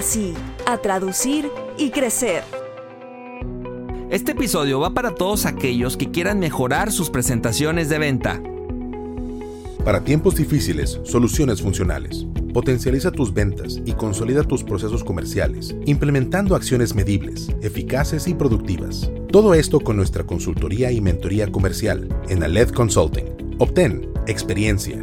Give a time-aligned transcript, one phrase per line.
[0.00, 0.32] sí,
[0.64, 2.44] a traducir y crecer.
[4.10, 8.40] Este episodio va para todos aquellos que quieran mejorar sus presentaciones de venta.
[9.84, 12.26] Para tiempos difíciles, soluciones funcionales.
[12.54, 19.10] Potencializa tus ventas y consolida tus procesos comerciales, implementando acciones medibles, eficaces y productivas.
[19.32, 23.56] Todo esto con nuestra consultoría y mentoría comercial en Aled Consulting.
[23.58, 25.02] Obtén experiencia,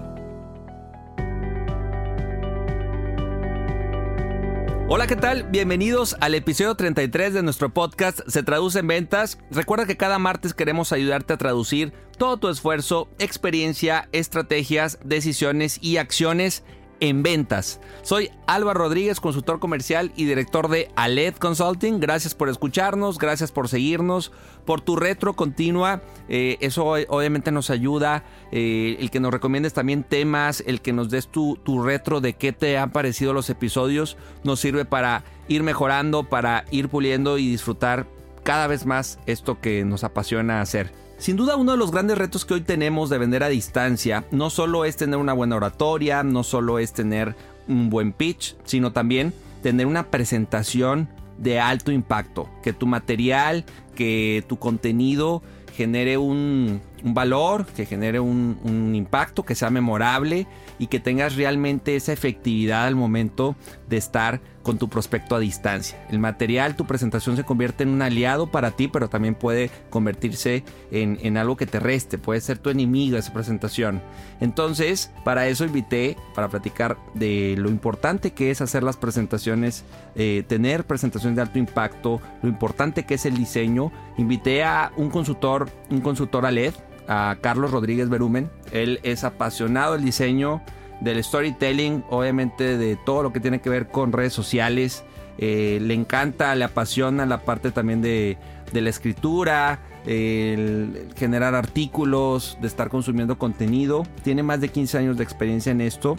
[4.93, 5.43] Hola, ¿qué tal?
[5.43, 9.39] Bienvenidos al episodio 33 de nuestro podcast Se Traduce en Ventas.
[9.49, 15.95] Recuerda que cada martes queremos ayudarte a traducir todo tu esfuerzo, experiencia, estrategias, decisiones y
[15.95, 16.65] acciones
[17.01, 17.81] en ventas.
[18.03, 21.99] Soy Álvaro Rodríguez, consultor comercial y director de Aled Consulting.
[21.99, 24.31] Gracias por escucharnos, gracias por seguirnos,
[24.65, 26.01] por tu retro continua.
[26.29, 28.23] Eh, eso obviamente nos ayuda.
[28.51, 32.33] Eh, el que nos recomiendes también temas, el que nos des tu, tu retro de
[32.33, 37.49] qué te han parecido los episodios, nos sirve para ir mejorando, para ir puliendo y
[37.49, 38.05] disfrutar
[38.43, 40.91] cada vez más esto que nos apasiona hacer.
[41.21, 44.49] Sin duda uno de los grandes retos que hoy tenemos de vender a distancia no
[44.49, 47.35] solo es tener una buena oratoria, no solo es tener
[47.67, 49.31] un buen pitch, sino también
[49.61, 55.43] tener una presentación de alto impacto, que tu material, que tu contenido
[55.75, 60.47] genere un, valor, que genere un, un, impacto, que sea memorable
[60.79, 63.55] y que tengas realmente esa efectividad al momento
[63.91, 66.03] de estar con tu prospecto a distancia.
[66.09, 70.63] El material, tu presentación se convierte en un aliado para ti, pero también puede convertirse
[70.91, 74.01] en, algo que te reste, puede ser tu enemigo esa presentación.
[74.39, 79.83] Entonces, para eso invité, para platicar de lo importante que es hacer las presentaciones,
[80.15, 85.09] eh, tener presentaciones de alto impacto, lo importante que es el diseño, invité a un
[85.09, 86.73] consultor, un consultor a LED,
[87.09, 88.49] a Carlos Rodríguez Berumen.
[88.71, 90.61] Él es apasionado del diseño,
[91.01, 95.03] del storytelling, obviamente de todo lo que tiene que ver con redes sociales.
[95.37, 98.37] Eh, le encanta, le apasiona la parte también de,
[98.73, 104.05] la escritura, el generar artículos, de estar consumiendo contenido.
[104.23, 106.15] Tiene más de 15 años de experiencia en esto.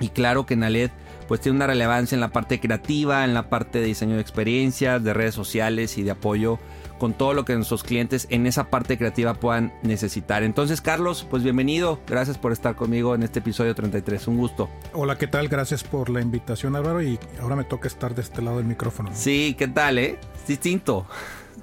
[0.00, 0.92] Y claro que Nalet
[1.28, 5.04] pues tiene una relevancia en la parte creativa, en la parte de diseño de experiencias,
[5.04, 6.58] de redes sociales y de apoyo
[6.98, 10.42] con todo lo que nuestros clientes en esa parte creativa puedan necesitar.
[10.42, 12.00] Entonces, Carlos, pues bienvenido.
[12.06, 14.26] Gracias por estar conmigo en este episodio 33.
[14.26, 14.68] Un gusto.
[14.92, 15.48] Hola, ¿qué tal?
[15.48, 17.00] Gracias por la invitación, Álvaro.
[17.02, 19.10] Y ahora me toca estar de este lado del micrófono.
[19.14, 20.18] Sí, ¿qué tal, eh?
[20.46, 21.06] Distinto.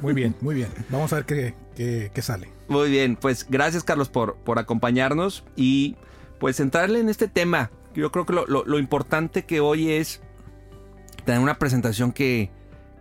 [0.01, 0.69] Muy bien, muy bien.
[0.89, 2.49] Vamos a ver qué, qué, sale.
[2.67, 5.95] Muy bien, pues gracias, Carlos, por, por acompañarnos y
[6.39, 7.71] pues entrarle en este tema.
[7.95, 10.21] Yo creo que lo, lo importante que hoy es
[11.25, 12.51] tener una presentación que,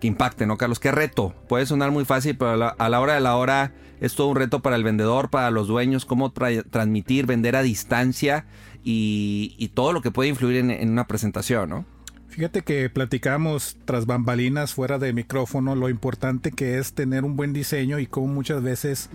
[0.01, 0.81] que impacte, ¿no, Carlos?
[0.81, 1.35] ¿Qué reto?
[1.49, 4.61] Puede sonar muy fácil, pero a la, hora de la hora es todo un reto
[4.61, 8.47] para el vendedor, para los dueños, cómo transmitir, vender a distancia
[8.83, 11.85] y, todo lo que puede influir en, una presentación, ¿no?
[12.29, 17.53] Fíjate que platicamos tras bambalinas fuera de micrófono lo importante que es tener un buen
[17.53, 19.09] diseño y cómo muchas veces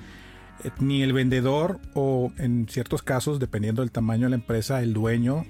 [0.64, 4.94] eh, ni el vendedor o en ciertos casos, dependiendo del tamaño de la empresa, el
[4.94, 5.46] dueño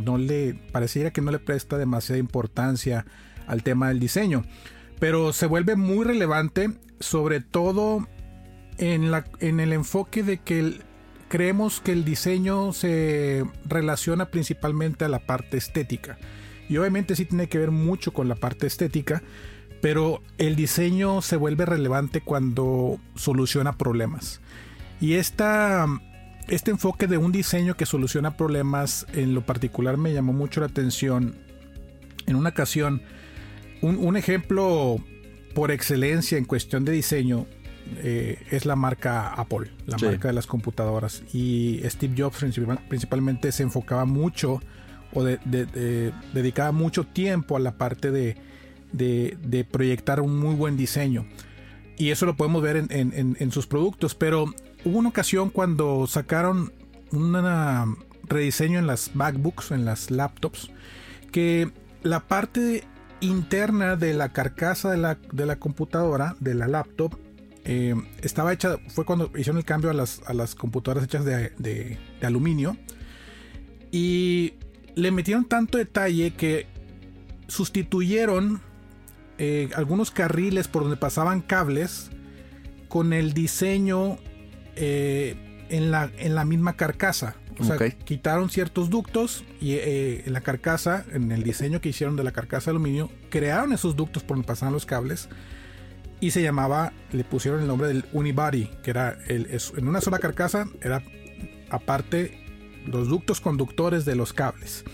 [0.00, 3.06] no le pareciera que no le presta demasiada importancia
[3.46, 4.44] al tema del diseño.
[4.98, 8.06] Pero se vuelve muy relevante, sobre todo
[8.78, 10.78] en, la, en el enfoque de que
[11.28, 16.18] creemos que el diseño se relaciona principalmente a la parte estética.
[16.68, 19.22] Y obviamente sí tiene que ver mucho con la parte estética,
[19.80, 24.40] pero el diseño se vuelve relevante cuando soluciona problemas.
[25.00, 25.86] Y esta,
[26.48, 30.66] este enfoque de un diseño que soluciona problemas en lo particular me llamó mucho la
[30.66, 31.36] atención.
[32.26, 33.02] En una ocasión
[33.82, 34.96] un, ejemplo
[35.54, 37.46] por excelencia en cuestión de diseño
[37.96, 41.22] eh, es la marca Apple, la marca de las computadoras.
[41.34, 42.38] Y Steve Jobs
[42.88, 44.60] principalmente se enfocaba mucho
[45.12, 48.36] o dedicaba mucho tiempo a la parte de,
[48.92, 51.26] de, proyectar un muy buen diseño.
[51.98, 54.14] Y eso lo podemos ver en, sus productos.
[54.14, 54.46] Pero
[54.84, 56.72] hubo una ocasión cuando sacaron
[57.12, 57.36] un
[58.24, 60.70] rediseño en las MacBooks, en las laptops,
[61.30, 61.70] que
[62.02, 62.84] la parte
[63.20, 67.16] interna de la carcasa de la, de la computadora, de la laptop,
[67.64, 71.52] eh, estaba hecha, fue cuando hicieron el cambio a las, a las computadoras hechas de,
[71.58, 72.76] de, aluminio.
[73.92, 74.54] Y
[74.96, 76.66] le metieron tanto detalle que
[77.46, 78.60] sustituyeron
[79.38, 82.10] eh, algunos carriles por donde pasaban cables
[82.88, 84.18] con el diseño
[84.76, 87.36] eh, en, la, en la misma carcasa.
[87.58, 92.16] O sea, quitaron ciertos ductos y eh, en la carcasa, en el diseño que hicieron
[92.16, 95.28] de la carcasa de aluminio, crearon esos ductos por donde pasaban los cables
[96.18, 100.18] y se llamaba, le pusieron el nombre del unibody, que era el, en una sola
[100.18, 101.02] carcasa, era
[101.68, 102.38] aparte
[102.86, 104.84] los ductos conductores de los cables.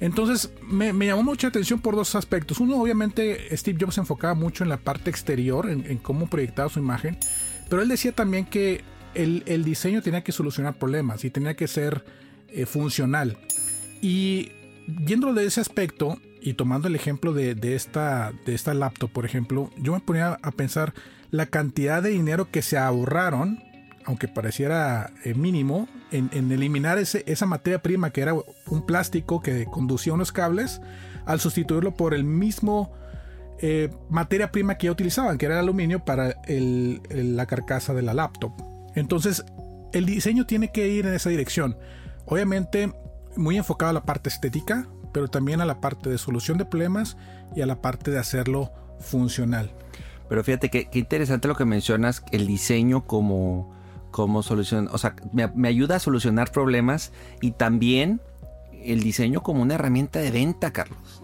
[0.00, 2.58] Entonces me, llamó mucha atención por dos aspectos.
[2.60, 6.78] Uno, obviamente, Steve Jobs se enfocaba mucho en la parte exterior, en, cómo proyectaba su
[6.78, 7.18] imagen,
[7.68, 8.82] pero él decía también que
[9.14, 12.04] el, diseño tenía que solucionar problemas y tenía que ser
[12.48, 13.38] eh, funcional.
[14.00, 14.50] Y
[14.86, 19.70] viéndolo de ese aspecto y tomando el ejemplo de, esta, de esta laptop, por ejemplo,
[19.78, 20.94] yo me ponía a pensar
[21.30, 23.62] la cantidad de dinero que se ahorraron,
[24.04, 29.66] aunque pareciera eh, mínimo, en, eliminar ese, esa materia prima que era un plástico que
[29.66, 30.80] conducía unos cables,
[31.26, 32.92] al sustituirlo por el mismo
[33.62, 38.14] eh, materia prima que ya utilizaban, que era el aluminio para la carcasa de la
[38.14, 38.52] laptop.
[38.94, 39.44] Entonces,
[39.92, 41.76] el diseño tiene que ir en esa dirección.
[42.26, 42.92] Obviamente,
[43.36, 47.16] muy enfocado a la parte estética, pero también a la parte de solución de problemas
[47.54, 49.72] y a la parte de hacerlo funcional.
[50.28, 53.74] Pero fíjate que, interesante lo que mencionas, el diseño como,
[54.10, 58.20] como solución, o sea, me, ayuda a solucionar problemas y también
[58.84, 61.19] el diseño como una herramienta de venta, Carlos.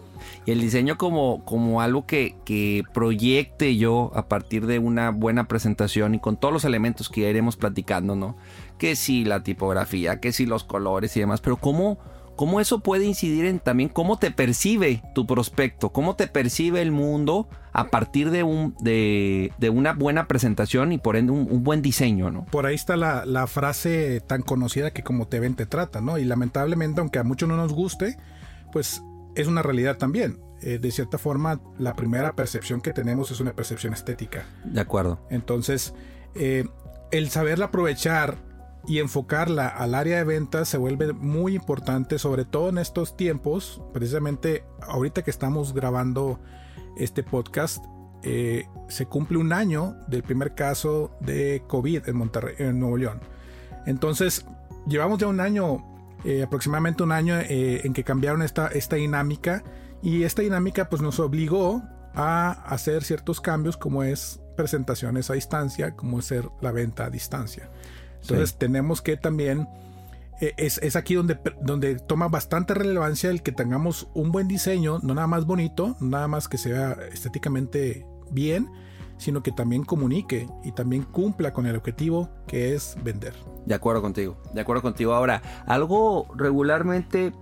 [0.47, 6.21] El diseño como, como algo que, proyecte yo a partir de una buena presentación y
[6.21, 8.37] con todos los elementos que ya iremos platicando, ¿no?
[8.79, 11.99] Que si la tipografía, que si los colores y demás, pero cómo,
[12.37, 16.93] cómo eso puede incidir en también cómo te percibe tu prospecto, cómo te percibe el
[16.93, 22.31] mundo a partir de, un, de, una buena presentación y por ende un, buen diseño,
[22.31, 22.45] ¿no?
[22.47, 26.19] Por ahí está la, frase tan conocida que como te ven te trata, ¿no?
[26.19, 28.17] Y lamentablemente, aunque a muchos no nos guste,
[28.73, 29.03] pues
[29.37, 30.41] es una realidad también.
[30.63, 34.47] Eh, de cierta forma, la primera percepción que tenemos es una percepción estética.
[34.65, 35.21] De acuerdo.
[35.31, 35.95] Entonces,
[36.35, 36.65] eh,
[37.11, 38.39] el saberla aprovechar
[38.89, 43.83] y enfocarla al área de ventas se vuelve muy importante, sobre todo en estos tiempos,
[43.93, 46.41] precisamente ahorita que estamos grabando
[46.97, 47.85] este podcast,
[48.23, 53.21] eh, se cumple un año del primer caso de COVID en Monterrey, en Nuevo León.
[53.87, 54.47] Entonces,
[54.89, 59.63] llevamos ya un año eh, aproximadamente un año eh, en que cambiaron esta, esta dinámica
[60.03, 61.83] y esta dinámica pues nos obligó
[62.15, 67.11] a hacer ciertos cambios como es presentaciones a distancia, como es ser la venta a
[67.11, 67.69] distancia.
[68.23, 69.69] Entonces tenemos que también,
[70.41, 74.99] eh, es, es, aquí donde, donde toma bastante relevancia el que tengamos un buen diseño,
[75.03, 78.69] no nada más bonito, nada más que sea estéticamente bien,
[79.19, 83.35] sino que también comunique y también cumpla con el objetivo que es vender.
[83.65, 85.15] De acuerdo contigo, de acuerdo contigo.
[85.15, 87.33] Ahora, algo regularmente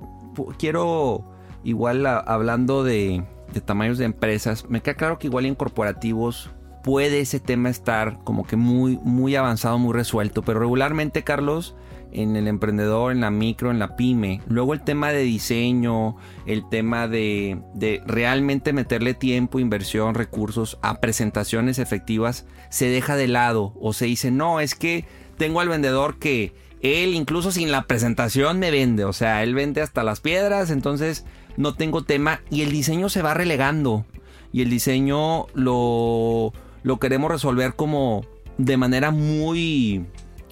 [0.58, 1.24] quiero,
[1.62, 3.24] igual hablando de,
[3.64, 6.50] tamaños de empresas, me queda claro que igual en corporativos
[6.82, 11.74] puede ese tema estar como que muy, muy avanzado, muy resuelto, pero regularmente, Carlos,
[12.14, 14.40] en el emprendedor, en la micro, en la pyme.
[14.48, 16.16] Luego el tema de diseño,
[16.46, 17.60] el tema de,
[18.06, 24.30] realmente meterle tiempo, inversión, recursos a presentaciones efectivas, se deja de lado o se dice,
[24.30, 25.04] no, es que
[25.36, 29.80] tengo al vendedor que él incluso sin la presentación me vende, o sea, él vende
[29.80, 31.24] hasta las piedras, entonces
[31.56, 34.04] no tengo tema y el diseño se va relegando
[34.52, 36.52] y el diseño lo,
[36.82, 38.24] lo queremos resolver como
[38.58, 40.04] de manera muy,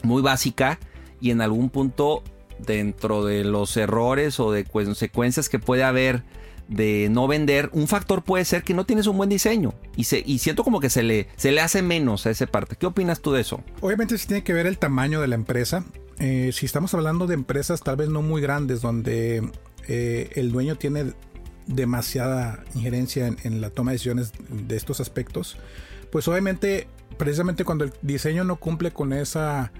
[0.02, 0.78] muy básica
[1.22, 2.22] y en algún punto
[2.58, 6.24] dentro de los errores o de consecuencias que puede haber
[6.68, 10.22] de no vender, un factor puede ser que no tienes un buen diseño y, se,
[10.24, 12.76] y siento como que se le, se le hace menos a esa parte.
[12.76, 13.62] ¿Qué opinas tú de eso?
[13.80, 15.84] Obviamente sí tiene que ver el tamaño de la empresa.
[16.18, 19.48] Eh, si estamos hablando de empresas tal vez no muy grandes donde
[19.88, 21.12] eh, el dueño tiene
[21.66, 25.58] demasiada injerencia en, en, la toma de decisiones de estos aspectos,
[26.10, 29.72] pues obviamente precisamente cuando el diseño no cumple con esa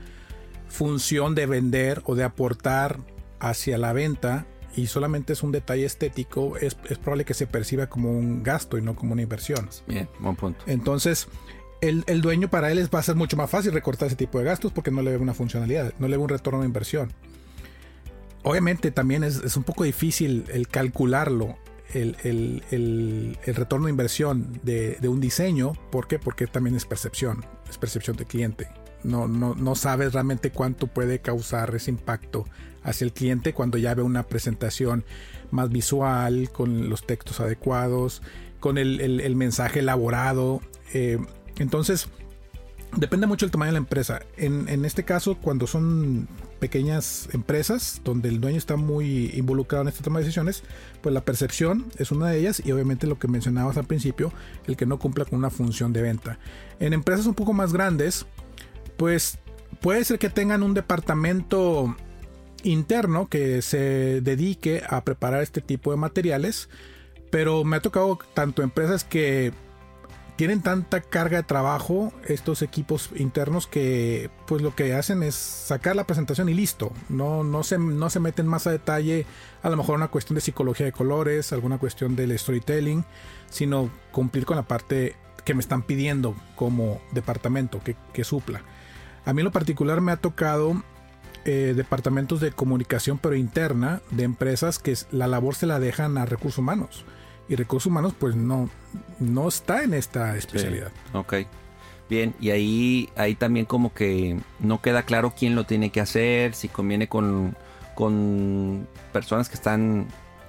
[0.68, 2.98] función de vender o de aportar
[3.40, 8.10] hacia la venta y solamente es un detalle estético, es, probable que se perciba como
[8.10, 9.68] un gasto y no como una inversión.
[9.86, 10.64] Bien, buen punto.
[10.66, 11.28] Entonces,
[11.80, 14.44] el, el, dueño para él va a ser mucho más fácil recortar ese tipo de
[14.44, 17.12] gastos porque no le ve una funcionalidad, no le ve un retorno de inversión.
[18.44, 21.58] Obviamente también es, es un poco difícil el calcularlo,
[21.92, 25.74] el, el, el retorno de inversión de, de, un diseño.
[25.90, 26.18] ¿Por qué?
[26.18, 28.68] Porque también es percepción, es percepción de cliente.
[29.04, 32.46] No, no, no sabes realmente cuánto puede causar ese impacto
[32.82, 35.04] hacia el cliente cuando ya ve una presentación
[35.50, 38.22] más visual, con los textos adecuados,
[38.60, 40.60] con el, el mensaje elaborado.
[40.94, 41.18] Eh,
[41.58, 42.08] entonces,
[42.96, 44.22] depende mucho del tamaño de la empresa.
[44.36, 46.28] En, en, este caso, cuando son
[46.60, 50.62] pequeñas empresas donde el dueño está muy involucrado en este toma de decisiones,
[51.00, 54.32] pues la percepción es una de ellas y obviamente lo que mencionabas al principio,
[54.66, 56.38] el que no cumpla con una función de venta.
[56.78, 58.26] En empresas un poco más grandes,
[59.02, 59.36] pues
[59.80, 61.96] puede ser que tengan un departamento
[62.62, 66.68] interno que se dedique a preparar este tipo de materiales,
[67.32, 69.52] pero me ha tocado tanto empresas que
[70.36, 75.96] tienen tanta carga de trabajo estos equipos internos que pues lo que hacen es sacar
[75.96, 76.92] la presentación y listo.
[77.08, 79.26] No, no, se, no se meten más a detalle,
[79.64, 83.04] a lo mejor una cuestión de psicología de colores, alguna cuestión del storytelling,
[83.50, 88.62] sino cumplir con la parte que me están pidiendo como departamento que, que supla.
[89.24, 90.82] A mí en lo particular me ha tocado
[91.44, 96.24] eh, departamentos de comunicación pero interna de empresas que la labor se la dejan a
[96.24, 97.04] recursos humanos
[97.48, 98.70] y recursos humanos pues no,
[99.18, 100.88] no está en esta especialidad.
[100.88, 101.10] Sí.
[101.18, 101.34] Ok.
[102.08, 106.54] Bien, y ahí, ahí también como que no queda claro quién lo tiene que hacer,
[106.54, 107.56] si conviene con,
[107.94, 110.06] con personas que están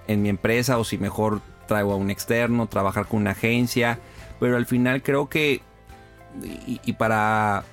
[0.08, 4.00] en mi empresa o si mejor traigo a un externo, trabajar con una agencia,
[4.40, 5.62] pero al final creo que,
[6.44, 7.64] y, y para,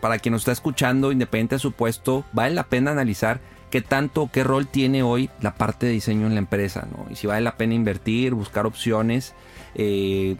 [0.00, 3.40] para quien nos está escuchando, independiente de su puesto, vale la pena analizar
[3.70, 7.06] qué tanto, qué rol tiene hoy la parte de diseño en la empresa, ¿no?
[7.10, 9.34] Y si vale la pena invertir, buscar opciones.
[9.74, 10.36] Eh,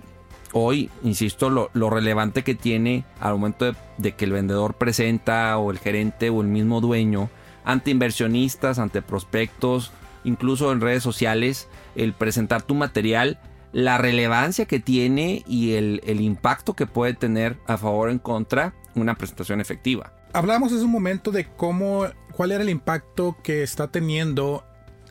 [0.52, 5.56] hoy, insisto, lo, lo, relevante que tiene al momento de, de, que el vendedor presenta
[5.58, 7.30] o el gerente o el mismo dueño
[7.64, 9.92] ante inversionistas, ante prospectos,
[10.24, 13.38] incluso en redes sociales, el presentar tu material,
[13.72, 18.18] la relevancia que tiene y el, el impacto que puede tener a favor o en
[18.18, 20.12] contra una presentación efectiva.
[20.32, 24.64] Hablamos hace un momento de cómo, cuál era el impacto que está teniendo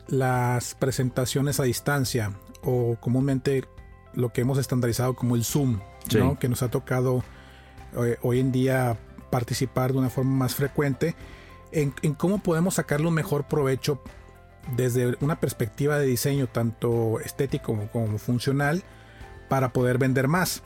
[0.08, 2.32] las presentaciones a distancia
[2.62, 3.64] o comúnmente
[4.14, 6.18] lo que hemos estandarizado como el Zoom, sí.
[6.18, 6.38] ¿no?
[6.38, 7.22] que nos ha tocado
[7.96, 8.98] eh, hoy en día
[9.30, 11.14] participar de una forma más frecuente
[11.72, 14.02] en, en, cómo podemos sacarle un mejor provecho
[14.76, 18.82] desde una perspectiva de diseño tanto estético como, como funcional
[19.48, 20.62] para poder vender más.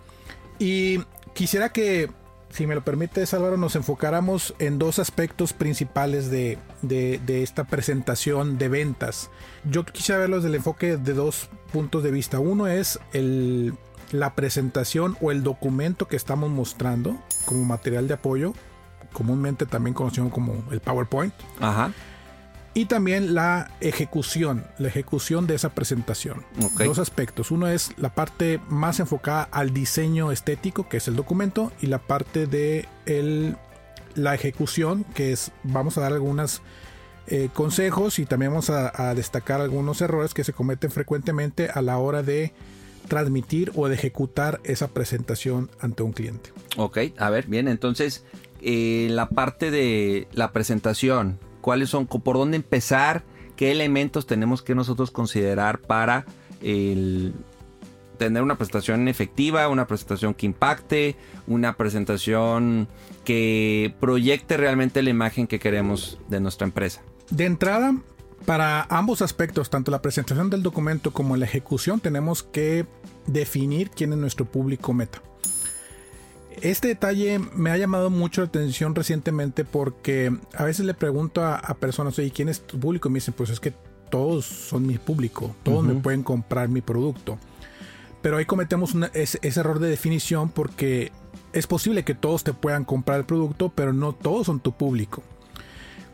[0.59, 1.01] Y
[1.35, 2.11] quisiera que
[2.55, 7.65] si me lo permite, Álvaro, nos enfocáramos en dos aspectos principales de, de, de, esta
[7.65, 9.29] presentación de ventas.
[9.69, 12.39] Yo quisiera verlos del enfoque de dos puntos de vista.
[12.39, 13.75] Uno es el,
[14.13, 18.53] la presentación o el documento que estamos mostrando como material de apoyo,
[19.13, 21.35] comúnmente también conocido como el PowerPoint.
[21.59, 21.93] Ajá
[22.75, 26.45] y también la ejecución, la ejecución de esa presentación.
[26.73, 26.87] Okay.
[26.87, 27.51] Dos aspectos.
[27.51, 31.99] Uno es la parte más enfocada al diseño estético, que es el documento, y la
[31.99, 33.57] parte de el,
[34.15, 36.63] la ejecución, que es, vamos a dar algunos
[37.27, 41.81] eh, consejos y también vamos a, a, destacar algunos errores que se cometen frecuentemente a
[41.81, 42.53] la hora de
[43.09, 46.53] transmitir o de ejecutar esa presentación ante un cliente.
[46.77, 48.25] Ok, a ver, bien, entonces
[48.67, 53.25] eh, la parte de la presentación, cuáles son, por dónde empezar,
[53.57, 56.27] qué elementos tenemos que nosotros considerar para
[56.61, 61.17] tener una presentación efectiva, una presentación que impacte,
[61.47, 62.87] una presentación
[63.25, 67.01] que proyecte realmente la imagen que queremos de nuestra empresa.
[67.31, 67.97] De entrada,
[68.45, 72.85] para ambos aspectos, tanto la presentación del documento como la ejecución, tenemos que
[73.27, 75.23] definir quién es nuestro público meta.
[76.63, 81.57] Este detalle me ha llamado mucho la atención recientemente porque a veces le pregunto a,
[81.57, 83.09] a personas, oye, ¿quién es tu público?
[83.09, 83.73] Y me dicen, pues es que
[84.11, 85.95] todos son mi público, todos uh -huh.
[85.95, 87.39] me pueden comprar mi producto.
[88.23, 91.13] Pero ahí cometemos una, ese, ese error de definición porque
[91.53, 95.23] es posible que todos te puedan comprar el producto, pero no todos son tu público.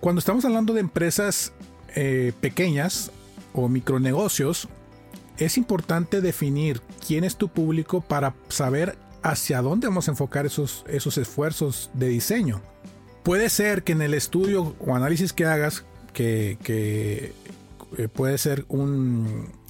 [0.00, 1.52] Cuando estamos hablando de empresas
[1.94, 3.10] eh, pequeñas
[3.52, 4.68] o micronegocios,
[5.38, 10.84] es importante definir quién es tu público para saber hacia dónde vamos a enfocar esos,
[10.88, 12.62] esos esfuerzos de diseño.
[13.22, 17.32] Puede ser que en el estudio o análisis que hagas, que, que
[17.98, 19.28] eh, puede ser una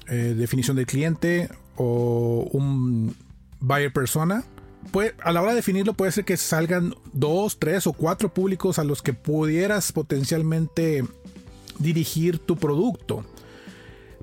[0.08, 3.14] eh, definición del cliente o un
[3.60, 4.44] buyer persona,
[5.22, 8.84] a la hora de definirlo puede ser que salgan dos, tres o cuatro públicos a
[8.84, 11.04] los que pudieras potencialmente
[11.78, 13.24] dirigir tu producto.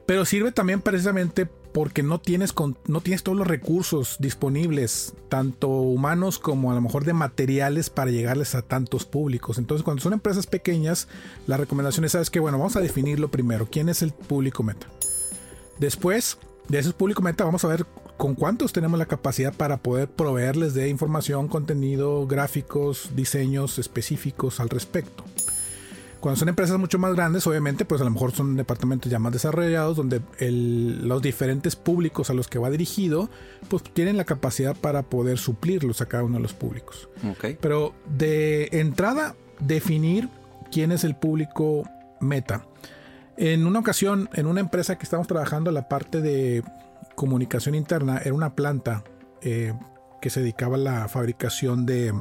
[0.05, 2.55] Pero sirve también precisamente porque no tienes,
[2.87, 8.09] no tienes todos los recursos disponibles, tanto humanos como a lo mejor de materiales para
[8.09, 9.59] llegarles a tantos públicos.
[9.59, 11.07] Entonces, cuando son empresas pequeñas,
[11.45, 13.67] la recomendación es, ¿sabes que Bueno, vamos a definirlo primero.
[13.69, 14.87] ¿Quién es el público meta?
[15.77, 17.85] Después de ese público meta, vamos a ver
[18.17, 24.69] con cuántos tenemos la capacidad para poder proveerles de información, contenido, gráficos, diseños específicos al
[24.69, 25.23] respecto.
[26.19, 29.33] Cuando son empresas mucho más grandes, obviamente, pues a lo mejor son departamentos ya más
[29.33, 33.29] desarrollados, donde los diferentes públicos a los que va dirigido,
[33.69, 37.09] pues tienen la capacidad para poder suplirlos a cada uno de los públicos.
[37.61, 40.29] Pero de entrada, definir
[40.71, 41.83] quién es el público
[42.19, 42.65] meta.
[43.37, 46.63] En una ocasión, en una empresa que estamos trabajando, la parte de
[47.15, 49.03] comunicación interna era una planta
[49.41, 49.73] eh,
[50.21, 52.13] que se dedicaba a la fabricación de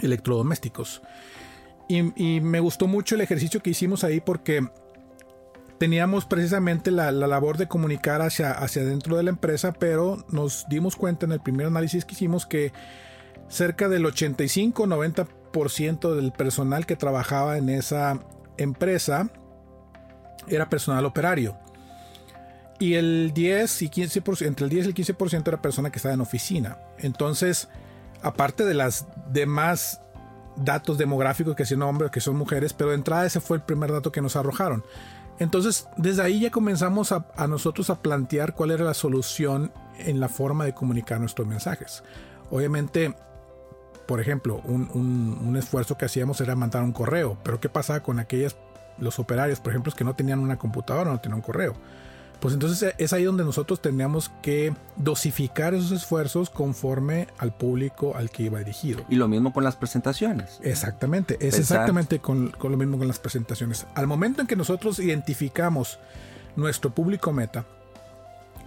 [0.00, 1.02] electrodomésticos.
[1.88, 4.66] Y, me gustó mucho el ejercicio que hicimos ahí porque
[5.78, 10.96] teníamos precisamente la, labor de comunicar hacia, hacia dentro de la empresa, pero nos dimos
[10.96, 12.72] cuenta en el primer análisis que hicimos que
[13.48, 18.20] cerca del 85-90% del personal que trabajaba en esa
[18.56, 19.30] empresa
[20.48, 21.56] era personal operario.
[22.78, 26.14] Y el 10 y 15%, entre el 10 y el 15% era persona que estaba
[26.14, 26.78] en oficina.
[26.98, 27.68] Entonces,
[28.22, 30.00] aparte de las demás
[30.56, 33.92] datos demográficos que son hombres, que son mujeres, pero de entrada ese fue el primer
[33.92, 34.84] dato que nos arrojaron.
[35.38, 40.28] Entonces, desde ahí ya comenzamos a, nosotros a plantear cuál era la solución en la
[40.28, 42.02] forma de comunicar nuestros mensajes.
[42.50, 43.14] Obviamente,
[44.06, 44.88] por ejemplo, un,
[45.44, 48.56] un, esfuerzo que hacíamos era mandar un correo, pero ¿qué pasaba con aquellos,
[48.98, 51.74] los operarios, por ejemplo, que no tenían una computadora, no tenían un correo?
[52.40, 58.14] Pues entonces eh, es ahí donde nosotros teníamos que dosificar esos esfuerzos conforme al público
[58.16, 59.04] al que iba dirigido.
[59.08, 60.60] Y lo mismo con las presentaciones.
[60.62, 63.86] Exactamente, es exactamente con, lo mismo con las presentaciones.
[63.94, 65.98] Al momento en que nosotros identificamos
[66.56, 67.64] nuestro público meta,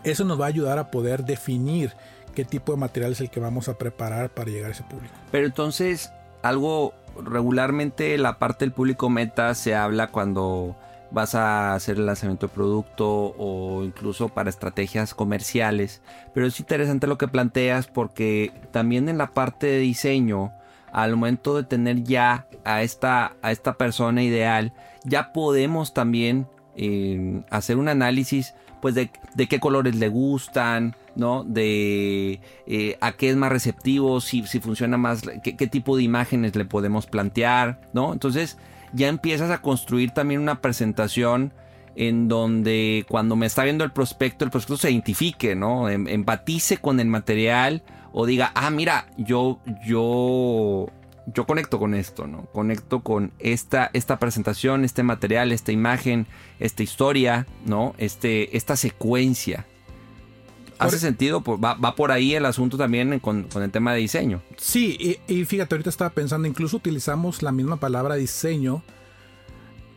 [0.04, 1.94] eso nos va a ayudar a poder definir
[2.34, 5.14] qué tipo de material es el que vamos a preparar para llegar a ese público.
[5.32, 6.12] Pero entonces,
[6.42, 10.76] algo regularmente la parte del público meta se habla cuando
[11.12, 16.02] vas a hacer el lanzamiento de producto o incluso para estrategias comerciales.
[16.34, 20.52] Pero es interesante lo que planteas porque también en la parte de diseño,
[20.92, 27.42] al momento de tener ya a esta, a esta persona ideal, ya podemos también eh,
[27.50, 29.10] hacer un análisis pues de,
[29.50, 31.44] qué colores le gustan, ¿no?
[31.44, 36.56] De eh, a qué es más receptivo, si, si funciona más, qué, tipo de imágenes
[36.56, 38.14] le podemos plantear, ¿no?
[38.14, 38.58] Entonces,
[38.94, 41.54] ya empiezas a construir también una presentación
[41.96, 45.90] en donde cuando me está viendo el prospecto, el prospecto se identifique, ¿no?
[45.90, 50.88] Em, empatice con el material o diga, ah, mira, yo, yo,
[51.28, 52.46] yo conecto con esto, ¿no?
[52.54, 56.26] Conecto con esta, esta presentación, este material, esta imagen,
[56.60, 57.94] esta historia, ¿no?
[57.98, 59.66] Este, esta secuencia.
[60.80, 61.42] ¿Hace sentido?
[61.42, 64.42] Pues va, por ahí el asunto también con, el tema de diseño.
[64.58, 68.82] Sí, y, fíjate, ahorita estaba pensando, incluso utilizamos la misma palabra diseño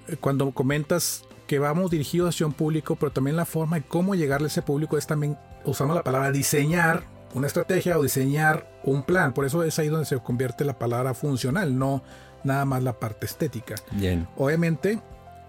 [0.08, 4.14] eh, cuando comentas que vamos dirigidos hacia un público, pero también la forma de cómo
[4.14, 9.02] llegarle a ese público es también usamos la palabra diseñar una estrategia o diseñar un
[9.02, 9.32] plan.
[9.32, 12.02] Por eso es ahí donde se convierte la palabra funcional, no
[12.44, 13.76] nada más la parte estética.
[13.92, 14.26] Bien.
[14.36, 15.00] Obviamente,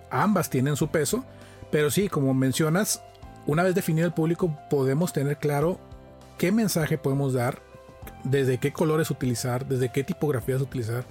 [0.09, 1.25] ambas tienen su peso,
[1.71, 3.01] pero sí, como mencionas,
[3.45, 5.79] una vez definido el público, podemos tener claro
[6.37, 7.61] qué mensaje podemos dar,
[8.23, 11.05] desde qué colores utilizar, desde qué tipografías utilizar.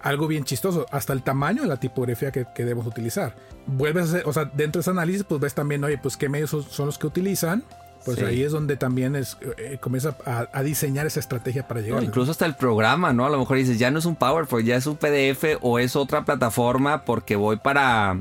[0.00, 3.36] Algo bien chistoso, hasta el tamaño de la tipografía que, debemos utilizar.
[3.66, 6.28] Vuelves a hacer, o sea, dentro de ese análisis, pues ves también, oye, pues qué
[6.28, 7.64] medios son los que utilizan,
[8.04, 12.02] pues ahí es donde también es, eh, comienza a, diseñar esa estrategia para llegar.
[12.02, 13.26] incluso hasta el programa, ¿no?
[13.26, 15.94] A lo mejor dices, ya no es un PowerPoint, ya es un PDF o es
[15.94, 18.18] otra plataforma porque voy para,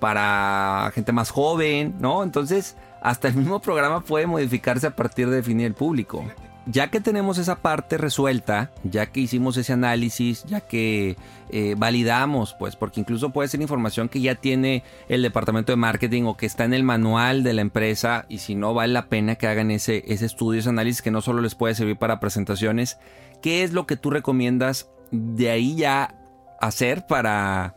[0.00, 2.22] para gente más joven, ¿no?
[2.22, 6.24] Entonces, hasta el mismo programa puede modificarse a partir de definir el público.
[6.70, 11.16] Ya que tenemos esa parte resuelta, ya que hicimos ese análisis, ya que
[11.48, 16.24] eh, validamos, pues, porque incluso puede ser información que ya tiene el departamento de marketing
[16.24, 19.36] o que está en el manual de la empresa y si no vale la pena
[19.36, 22.98] que hagan ese, ese estudio, ese análisis que no solo les puede servir para presentaciones,
[23.40, 26.14] ¿qué es lo que tú recomiendas de ahí ya
[26.60, 27.76] hacer para,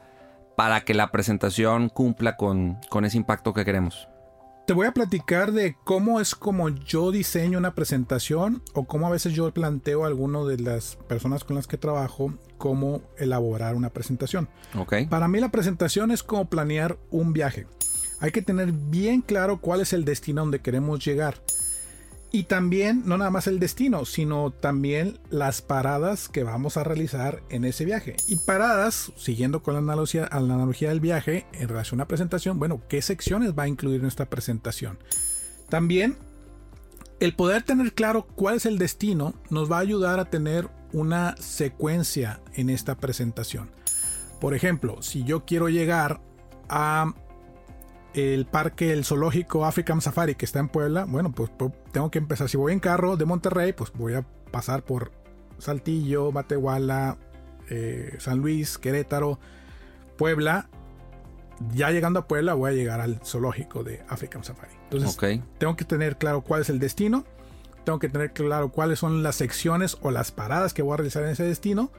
[0.57, 4.10] para que la presentación cumpla con, con ese impacto que queremos?
[4.67, 9.09] Te voy a platicar de cómo es como yo diseño una presentación o cómo a
[9.09, 13.89] veces yo planteo a alguno de las personas con las que trabajo cómo elaborar una
[13.89, 14.47] presentación.
[14.77, 15.07] Okay.
[15.07, 17.65] Para mí la presentación es como planear un viaje.
[18.19, 21.41] Hay que tener bien claro cuál es el destino donde queremos llegar.
[22.33, 27.43] Y también, no nada más el destino, sino también las paradas que vamos a realizar
[27.49, 28.15] en ese viaje.
[28.27, 32.81] Y paradas, siguiendo con la analogía, la analogía del viaje, en relación a presentación, bueno,
[32.87, 34.97] ¿qué secciones va a incluir nuestra presentación?
[35.67, 36.17] También
[37.19, 41.35] el poder tener claro cuál es el destino nos va a ayudar a tener una
[41.37, 43.71] secuencia en esta presentación.
[44.39, 46.21] Por ejemplo, si yo quiero llegar
[46.67, 47.13] a
[48.13, 52.19] el parque, el zoológico African Safari que está en Puebla, bueno, pues, pues tengo que
[52.19, 52.49] empezar.
[52.49, 55.11] Si voy en carro de Monterrey, pues voy a pasar por
[55.57, 57.17] Saltillo, Matehuala,
[57.69, 59.39] eh, San Luis, Querétaro,
[60.17, 60.69] Puebla.
[61.73, 64.73] Ya llegando a Puebla voy a llegar al zoológico de African Safari.
[64.89, 67.23] Entonces tengo que tener claro cuál es el destino.
[67.85, 71.23] Tengo que tener claro cuáles son las secciones o las paradas que voy a realizar
[71.23, 71.91] en ese destino.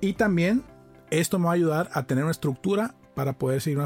[0.00, 0.64] Y también
[1.10, 3.78] esto me va a ayudar a tener una estructura para poder seguir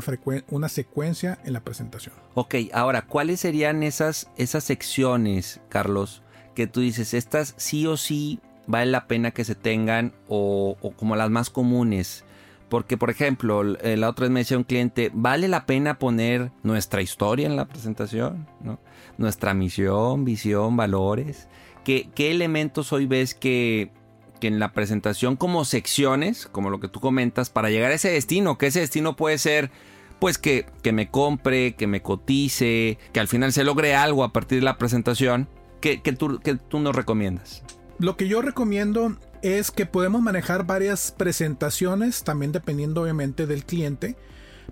[0.48, 2.14] una, secuencia en la presentación.
[2.34, 6.22] Ok, ahora, ¿cuáles serían esas, esas secciones, Carlos,
[6.54, 11.16] que tú dices, estas sí o sí vale la pena que se tengan o, como
[11.16, 12.24] las más comunes?
[12.68, 17.00] Porque, por ejemplo, la otra vez me decía un cliente, ¿vale la pena poner nuestra
[17.00, 18.46] historia en la presentación?
[18.60, 18.78] ¿no?
[19.16, 21.48] Nuestra misión, visión, valores.
[21.84, 23.90] ¿Qué, ¿Qué elementos hoy ves que
[24.38, 28.10] que en la presentación como secciones, como lo que tú comentas, para llegar a ese
[28.10, 29.70] destino, que ese destino puede ser
[30.18, 34.32] pues que, que me compre, que me cotice, que al final se logre algo a
[34.32, 35.48] partir de la presentación,
[35.80, 37.62] que, que, tú, que tú nos recomiendas.
[37.98, 44.16] Lo que yo recomiendo es que podemos manejar varias presentaciones, también dependiendo obviamente del cliente,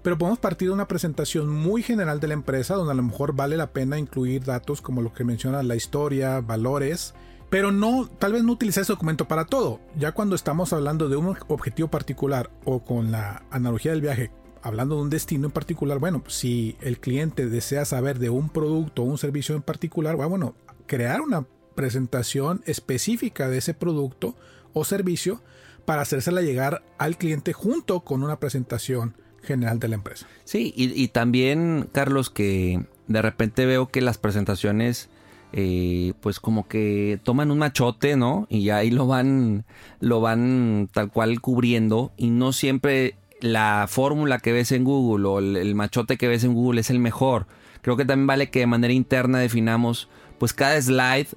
[0.02, 3.34] pero podemos partir de una presentación muy general de la empresa, donde a lo mejor
[3.34, 7.14] vale la pena incluir datos como lo que menciona la historia, valores,
[7.50, 9.80] pero no, tal vez no utilizar ese documento para todo.
[9.96, 14.30] Ya cuando estamos hablando de un objetivo particular o con la analogía del viaje,
[14.62, 19.02] hablando de un destino en particular, bueno, si el cliente desea saber de un producto
[19.02, 20.54] o un servicio en particular, bueno,
[20.86, 24.34] crear una presentación específica de ese producto
[24.72, 25.42] o servicio
[25.84, 30.26] para hacérsela llegar al cliente junto con una presentación general de la empresa.
[30.44, 35.08] Sí, y también, Carlos, que de repente veo que las presentaciones
[35.52, 38.46] eh, pues como que toman un machote, ¿no?
[38.50, 39.64] Y ahí lo van,
[40.00, 45.38] lo van tal cual cubriendo y no siempre la fórmula que ves en Google o
[45.38, 47.46] el, machote que ves en Google es el mejor.
[47.82, 51.28] Creo que también vale que de manera interna definamos pues cada slide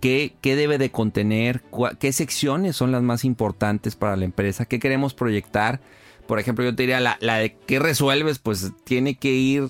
[0.00, 1.62] qué, qué debe de contener,
[1.98, 5.80] qué secciones son las más importantes para la empresa, qué queremos proyectar.
[6.26, 9.68] Por ejemplo, yo te diría la, la de qué resuelves, pues tiene que ir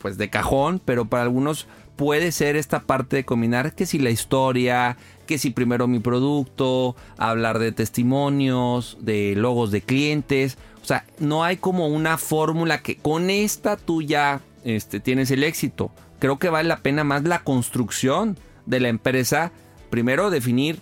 [0.00, 4.10] pues de cajón, pero para algunos puede ser esta parte de combinar que si la
[4.10, 10.58] historia, que si primero mi producto, hablar de testimonios, de logos de clientes.
[10.82, 15.44] O sea, no hay como una fórmula que con esta tú ya este, tienes el
[15.44, 15.90] éxito.
[16.18, 19.52] Creo que vale la pena más la construcción de la empresa.
[19.90, 20.80] Primero definir,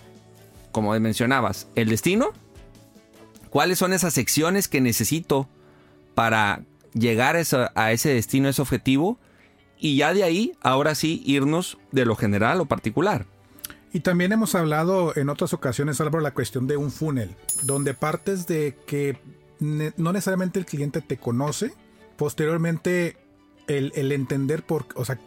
[0.73, 2.31] como mencionabas, el destino.
[3.51, 5.47] ¿Cuáles son esas secciones que necesito
[6.15, 6.63] para
[6.95, 9.19] llegar a ese destino, ese objetivo?
[9.83, 13.27] Y ya de ahí, ahora sí, irnos de lo general o particular.
[13.93, 18.47] Y también hemos hablado en otras ocasiones, Álvaro, la cuestión de un funnel, donde partes
[18.47, 19.19] de que
[19.59, 21.75] no necesariamente el cliente te conoce,
[22.17, 23.17] posteriormente
[23.67, 25.19] el, entender por, o sea,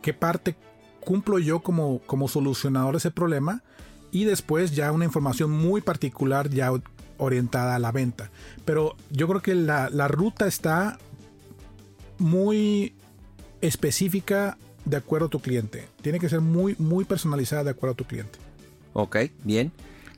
[0.00, 0.54] qué, parte
[1.00, 3.64] cumplo yo como, como solucionador de ese problema
[4.12, 6.70] y después ya una información muy particular ya
[7.18, 8.30] orientada a la venta.
[8.64, 10.96] Pero yo creo que la, la ruta está
[12.18, 12.94] muy
[13.60, 15.88] específica de acuerdo a tu cliente.
[16.00, 18.38] Tiene que ser muy, muy personalizada de acuerdo a tu cliente.
[18.92, 19.72] Ok, bien.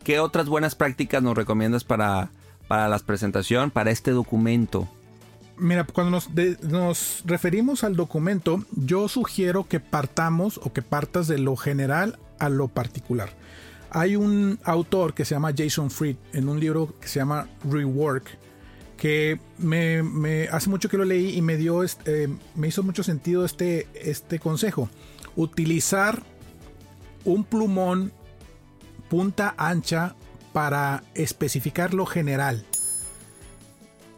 [0.04, 2.30] ¿Qué otras buenas prácticas nos recomiendas para,
[2.68, 4.88] para la presentación, para este documento?
[5.56, 6.30] Mira, cuando nos,
[6.62, 12.48] nos, referimos al documento, yo sugiero que partamos o que partas de lo general a
[12.48, 13.30] lo particular.
[13.90, 18.38] Hay un autor que se llama Jason Fried en un libro que se llama Rework,
[18.98, 23.44] que me, hace mucho que lo leí y me dio eh, me hizo mucho sentido
[23.44, 24.90] este, este consejo.
[25.36, 26.22] Utilizar
[27.24, 28.12] un plumón
[29.08, 30.16] punta ancha
[30.52, 32.66] para especificar lo general.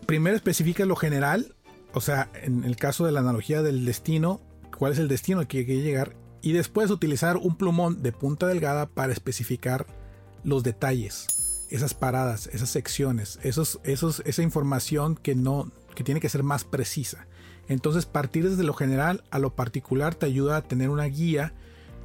[0.06, 1.54] Primero especifica lo general,
[1.92, 4.40] o sea, en el caso de la analogía del destino,
[4.76, 8.12] cuál es el destino al que hay que llegar, y después utilizar un plumón de
[8.12, 9.86] punta delgada para especificar
[10.42, 11.39] los detalles
[11.70, 16.64] esas paradas, esas secciones, esos, esos, esa información que no, que tiene que ser más
[16.64, 17.26] precisa.
[17.68, 21.54] Entonces, partir desde lo general a lo particular te ayuda a tener una guía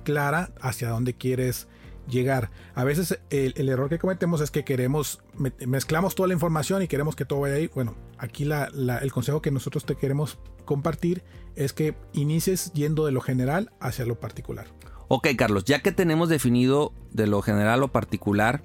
[0.04, 1.68] clara hacia dónde quieres
[2.08, 2.52] llegar.
[2.76, 5.22] A veces el, error que cometemos es que queremos,
[5.66, 7.70] mezclamos toda la información y queremos que todo vaya ahí.
[7.74, 11.24] Bueno, aquí el consejo que nosotros te queremos compartir
[11.56, 14.68] es que inicies yendo de lo general hacia lo particular.
[15.08, 18.64] Ok, Carlos, ya que tenemos definido de lo general lo particular,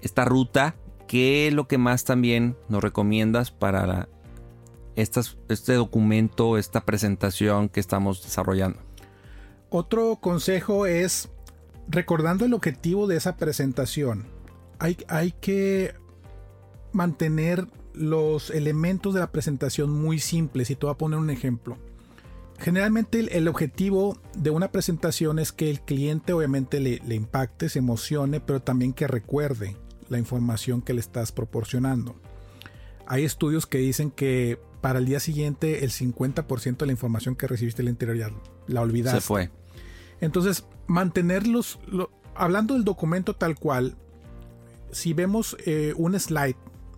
[0.00, 4.08] esta ruta, ¿qué es lo que más también nos recomiendas para
[4.94, 8.78] este documento, esta presentación que estamos desarrollando?
[9.68, 11.28] Otro consejo es,
[11.88, 14.26] recordando el objetivo de esa presentación,
[14.78, 15.94] hay, hay que
[16.92, 21.78] mantener los elementos de la presentación muy simples y te voy a poner un ejemplo.
[22.58, 27.80] Generalmente el, objetivo de una presentación es que el cliente obviamente le, le impacte, se
[27.80, 29.76] emocione, pero también que recuerde
[30.08, 32.16] la información que le estás proporcionando.
[33.06, 37.46] Hay estudios que dicen que para el día siguiente el 50% de la información que
[37.46, 38.30] recibiste el interior ya
[38.66, 39.20] la olvidaste.
[39.20, 39.50] Se fue.
[40.20, 41.78] Entonces, mantenerlos,
[42.34, 43.96] hablando del documento tal cual,
[44.92, 46.56] si vemos eh, un slide,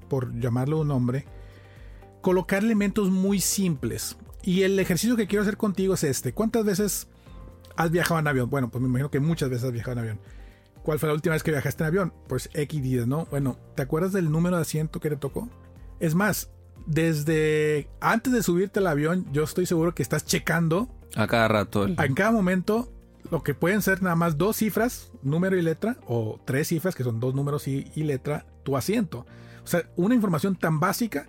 [0.08, 1.26] por llamarlo un nombre,
[2.20, 4.16] colocar elementos muy simples.
[4.42, 6.32] Y el ejercicio que quiero hacer contigo es este.
[6.32, 7.08] ¿Cuántas veces
[7.76, 8.48] has viajado en avión?
[8.48, 10.20] Bueno, pues me imagino que muchas veces has viajado en avión.
[10.88, 12.14] ¿Cuál fue la última vez que viajaste en avión?
[12.28, 13.26] Pues X días, ¿no?
[13.26, 15.50] Bueno, ¿te acuerdas del número de asiento que te tocó?
[16.00, 16.50] Es más,
[16.86, 20.88] desde antes de subirte al avión, yo estoy seguro que estás checando.
[21.14, 21.86] A cada rato.
[21.86, 22.90] En cada momento,
[23.30, 27.04] lo que pueden ser nada más dos cifras, número y letra, o tres cifras, que
[27.04, 29.26] son dos números y, letra, tu asiento.
[29.64, 31.26] O sea, una información tan básica,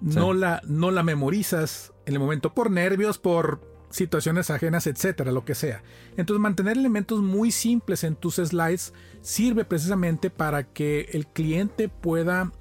[0.00, 5.44] no, la, no la memorizas en el momento por nervios, por situaciones ajenas, etcétera, lo
[5.44, 5.82] que sea.
[6.16, 12.52] Entonces, mantener elementos muy simples en tus slides sirve precisamente para que el cliente pueda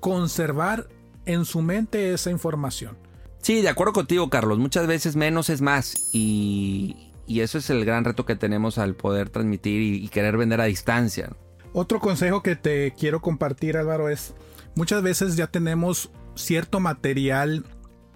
[0.00, 0.88] conservar
[1.24, 2.96] en su mente esa información.
[3.42, 4.58] Sí, de acuerdo contigo, Carlos.
[4.58, 6.10] Muchas veces menos es más.
[6.12, 10.64] Y, eso es el gran reto que tenemos al poder transmitir y, querer vender a
[10.64, 11.30] distancia.
[11.72, 14.34] Otro consejo que te quiero compartir, Álvaro, es
[14.74, 17.64] muchas veces ya tenemos cierto material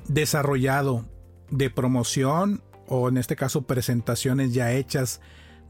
[0.08, 1.06] desarrollado
[1.50, 5.20] de promoción o en este caso presentaciones ya hechas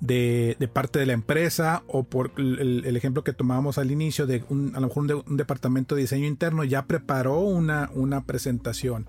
[0.00, 4.74] de, parte de la empresa o por el, ejemplo que tomábamos al inicio de un,
[4.74, 9.06] a lo mejor un, departamento de diseño interno ya preparó una, una presentación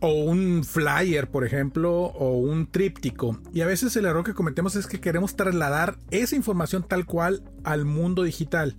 [0.00, 3.40] o un flyer, por ejemplo, o un tríptico.
[3.54, 7.42] Y a veces el error que cometemos es que queremos trasladar esa información tal cual
[7.64, 8.76] al mundo digital.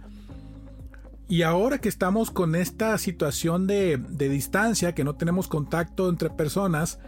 [1.28, 6.30] Y ahora que estamos con esta situación de, de distancia, que no tenemos contacto entre
[6.30, 7.00] personas,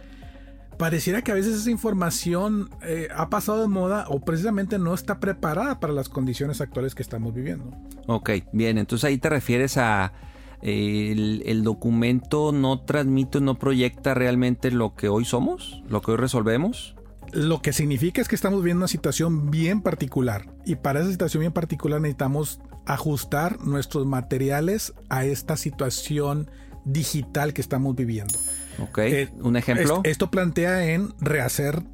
[0.80, 5.20] pareciera que a veces esa información eh, ha pasado de moda o precisamente no está
[5.20, 7.70] preparada para las condiciones actuales que estamos viviendo.
[8.06, 10.14] Ok, bien, entonces ahí te refieres a
[10.62, 16.96] el, documento no transmite, no proyecta realmente lo que hoy somos, lo que hoy resolvemos.
[17.32, 21.42] Lo que significa es que estamos viviendo una situación bien particular y para esa situación
[21.42, 26.50] bien particular necesitamos ajustar nuestros materiales a esta situación
[26.84, 28.34] digital que estamos viviendo.
[28.82, 30.00] Ok, eh, un ejemplo.
[30.02, 31.84] esto plantea en rehacer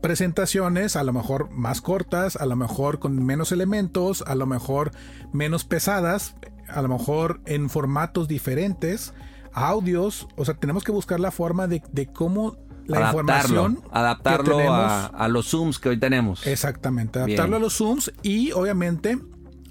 [0.00, 4.92] presentaciones, a lo mejor más cortas, a lo mejor con menos elementos, a lo mejor
[5.32, 6.36] menos pesadas,
[6.68, 9.14] a lo mejor en formatos diferentes,
[9.52, 15.48] audios, o sea, tenemos que buscar la forma de, cómo la información adaptarlo a, los
[15.48, 16.46] zooms que hoy tenemos.
[16.46, 19.18] Exactamente, adaptarlo a los zooms y obviamente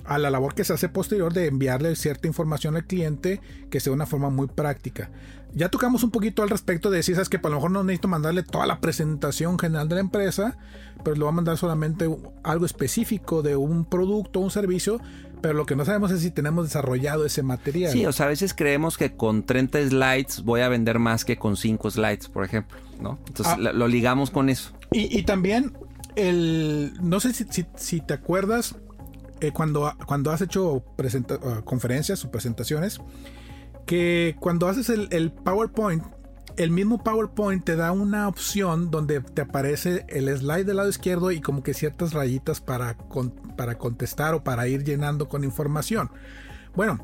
[0.07, 3.93] a la labor que se hace posterior de enviarle cierta información al cliente que sea
[3.93, 5.09] una forma muy práctica.
[5.53, 8.07] Ya tocamos un poquito al respecto de si sabes que a lo mejor no necesito
[8.07, 10.57] mandarle toda la presentación general de la empresa,
[11.03, 12.09] pero le voy a mandar solamente
[12.43, 15.01] algo específico de un producto o un servicio,
[15.41, 17.91] pero lo que no sabemos es si tenemos desarrollado ese material.
[17.91, 21.37] Sí, o sea, a veces creemos que con 30 slides voy a vender más que
[21.37, 23.17] con 5 slides, por ejemplo, ¿no?
[23.27, 23.57] Entonces ah.
[23.57, 24.71] lo, ligamos con eso.
[24.91, 25.73] Y, también,
[26.15, 28.75] el, no sé si te acuerdas,
[29.41, 30.83] eh, cuando, cuando has hecho uh,
[31.63, 32.99] conferencias o presentaciones,
[33.85, 36.03] que cuando haces el, PowerPoint,
[36.57, 41.31] el mismo PowerPoint te da una opción donde te aparece el slide del lado izquierdo
[41.31, 42.97] y como que ciertas rayitas para,
[43.55, 46.11] para contestar o para ir llenando con información.
[46.75, 46.99] Bueno,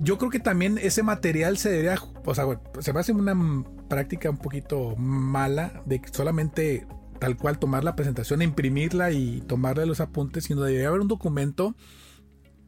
[0.00, 2.44] yo creo que también ese material se debería, o sea,
[2.80, 6.86] se me hace una práctica un poquito mala de solamente
[7.18, 11.74] tal cual tomar la presentación, imprimirla y tomarle los apuntes, sino debería haber un documento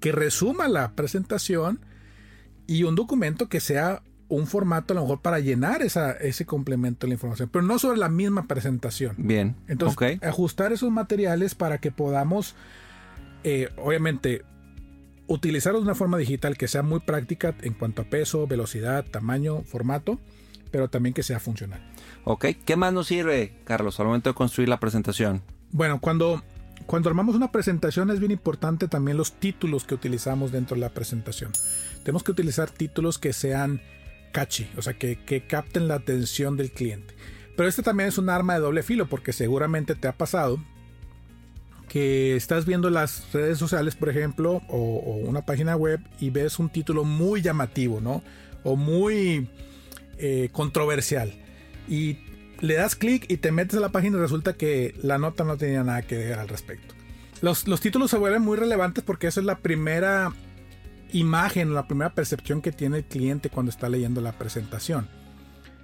[0.00, 1.84] que resuma la presentación
[2.66, 7.06] y un documento que sea un formato a lo mejor para llenar esa, ese complemento
[7.06, 9.16] de la información, pero no sobre la misma presentación.
[9.18, 9.56] Bien.
[9.66, 12.54] Entonces, ajustar esos materiales para que podamos,
[13.42, 14.44] eh, obviamente,
[15.26, 19.62] utilizarlos de una forma digital que sea muy práctica en cuanto a peso, velocidad, tamaño,
[19.62, 20.20] formato,
[20.70, 21.89] pero también que sea funcional.
[22.24, 25.42] Ok, ¿qué más nos sirve, Carlos, al momento de construir la presentación?
[25.72, 26.42] Bueno, cuando,
[26.86, 30.90] cuando armamos una presentación es bien importante también los títulos que utilizamos dentro de la
[30.90, 31.52] presentación.
[32.02, 33.80] Tenemos que utilizar títulos que sean
[34.32, 37.14] catchy, o sea, que, que capten la atención del cliente.
[37.56, 40.58] Pero este también es un arma de doble filo porque seguramente te ha pasado
[41.90, 44.76] que estás viendo las redes sociales, por ejemplo, o,
[45.26, 48.22] una página web y ves un título muy llamativo, ¿no?
[48.62, 49.50] O muy
[50.16, 51.34] eh, controversial.
[51.90, 52.18] Y
[52.60, 55.58] le das clic y te metes a la página y resulta que la nota no
[55.58, 56.94] tenía nada que ver al respecto.
[57.42, 60.32] Los, los títulos se vuelven muy relevantes porque esa es la primera
[61.12, 65.08] imagen, la primera percepción que tiene el cliente cuando está leyendo la presentación.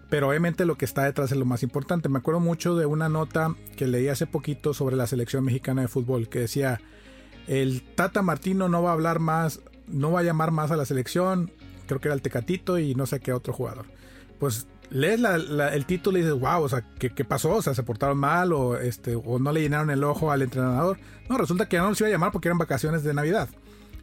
[0.09, 2.09] Pero obviamente lo que está detrás es lo más importante.
[2.09, 5.89] Me acuerdo mucho de una nota que leí hace poquito sobre la selección mexicana de
[5.89, 6.81] fútbol que decía,
[7.49, 10.85] el Tata Martino no va a hablar más, no va a llamar más a la
[10.85, 11.51] selección,
[11.87, 13.87] creo que era el Tecatito y no sé qué otro jugador.
[14.39, 17.55] Pues lees el título y dices, wow, o sea, ¿qué, pasó?
[17.55, 20.99] O sea, se portaron mal o, este, o no le llenaron el ojo al entrenador.
[21.29, 23.49] No, resulta que no los iba a llamar porque eran vacaciones de Navidad.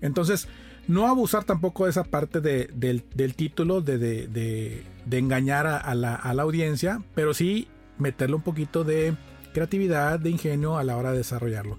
[0.01, 0.47] Entonces,
[0.87, 7.67] no abusar tampoco de esa parte del, título, de, engañar a, la, audiencia, pero sí
[7.97, 9.15] meterle un poquito de
[9.53, 11.77] creatividad, de ingenio a la hora de desarrollarlo.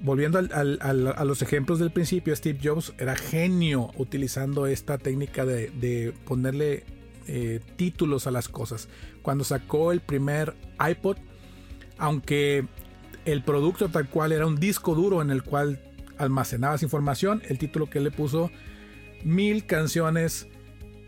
[0.00, 6.84] Volviendo a los ejemplos del principio, Steve Jobs era genio utilizando esta técnica de, ponerle
[7.26, 8.88] eh, títulos a las cosas.
[9.22, 11.18] Cuando sacó el primer iPod,
[11.98, 12.66] aunque
[13.24, 15.80] el producto tal cual era un disco duro en el cual
[16.18, 17.42] almacenabas información.
[17.48, 18.50] El título que le puso,
[19.24, 20.48] mil canciones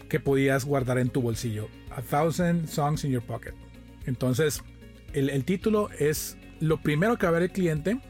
[0.09, 1.69] que podías guardar en tu bolsillo.
[1.91, 3.55] A thousand songs in your pocket.
[4.07, 4.63] Entonces,
[5.13, 8.01] el, título es lo primero que va a ver el cliente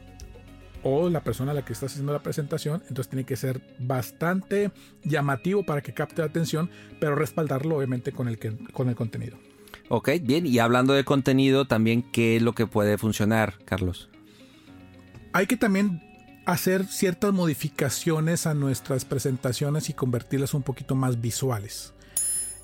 [0.87, 2.83] o la persona a la que estás haciendo la presentación.
[2.87, 4.71] Entonces tiene que ser bastante
[5.03, 6.69] llamativo para que capte la atención,
[6.99, 8.37] pero respaldarlo obviamente con el,
[8.71, 9.35] con el contenido.
[9.89, 10.45] Ok, bien.
[10.45, 14.09] Y hablando de contenido, también, ¿qué es lo que puede funcionar, Carlos?
[15.33, 16.03] Hay que también
[16.45, 21.93] hacer ciertas modificaciones a nuestras presentaciones y convertirlas un poquito más visuales.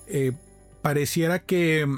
[0.06, 0.30] Eh,
[0.80, 1.88] pareciera que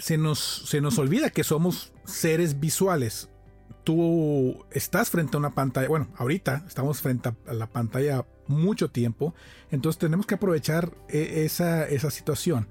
[0.00, 3.28] se nos, se nos olvida que somos seres visuales.
[3.86, 9.32] Tú estás frente a una pantalla, bueno, ahorita estamos frente a la pantalla mucho tiempo,
[9.70, 12.66] entonces tenemos que aprovechar eh, esa, esa situación.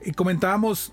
[0.00, 0.92] Y comentábamos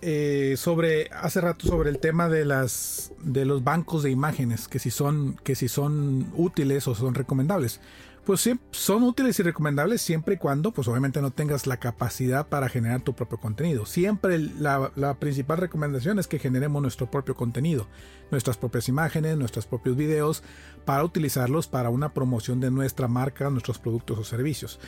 [0.00, 4.78] eh, sobre hace rato sobre el tema de las de los bancos de imágenes que
[4.78, 7.80] si son que si son útiles o son recomendables
[8.28, 12.46] pues sí, son útiles y recomendables siempre y cuando pues obviamente no tengas la capacidad
[12.46, 17.34] para generar tu propio contenido siempre la, la principal recomendación es que generemos nuestro propio
[17.34, 17.86] contenido
[18.30, 20.42] nuestras propias imágenes nuestros propios videos
[20.84, 24.78] para utilizarlos para una promoción de nuestra marca nuestros productos o servicios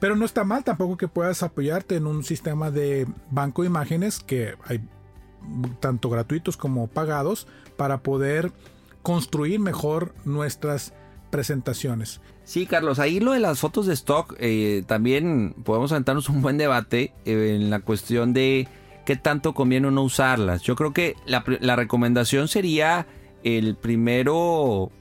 [0.00, 4.20] pero no está mal tampoco que puedas apoyarte en un sistema de banco de imágenes
[4.20, 4.88] que hay
[5.80, 8.52] tanto gratuitos como pagados para poder
[9.02, 10.94] construir mejor nuestras
[11.30, 12.20] presentaciones.
[12.46, 16.56] Sí, Carlos, ahí lo de las fotos de stock, eh, también podemos aventarnos un buen
[16.56, 18.68] debate eh, en la cuestión de
[19.04, 20.62] qué tanto conviene o no usarlas.
[20.62, 23.08] Yo creo que la, recomendación sería
[23.42, 24.92] el primero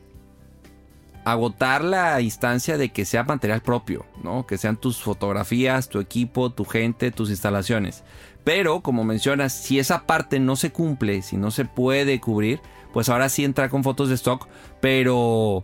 [1.23, 4.47] agotar la instancia de que sea material propio, ¿no?
[4.47, 8.03] Que sean tus fotografías, tu equipo, tu gente, tus instalaciones.
[8.43, 12.59] Pero, como mencionas, si esa parte no se cumple, si no se puede cubrir,
[12.91, 14.47] pues ahora sí entra con fotos de stock,
[14.81, 15.61] pero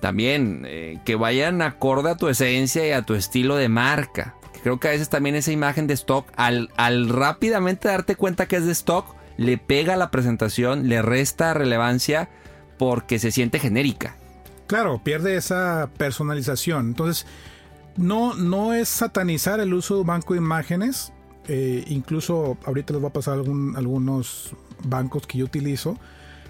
[0.00, 4.34] también eh, que vayan acorde a tu esencia y a tu estilo de marca.
[4.62, 8.56] Creo que a veces también esa imagen de stock, al, al rápidamente darte cuenta que
[8.56, 12.28] es de stock, le pega a la presentación, le resta relevancia
[12.78, 14.16] porque se siente genérica.
[14.66, 16.88] Claro, pierde esa personalización.
[16.88, 17.26] Entonces,
[17.96, 21.12] no, no es satanizar el uso de banco de imágenes.
[21.48, 24.50] Eh, incluso ahorita les voy a pasar algunos
[24.84, 25.96] bancos que yo utilizo.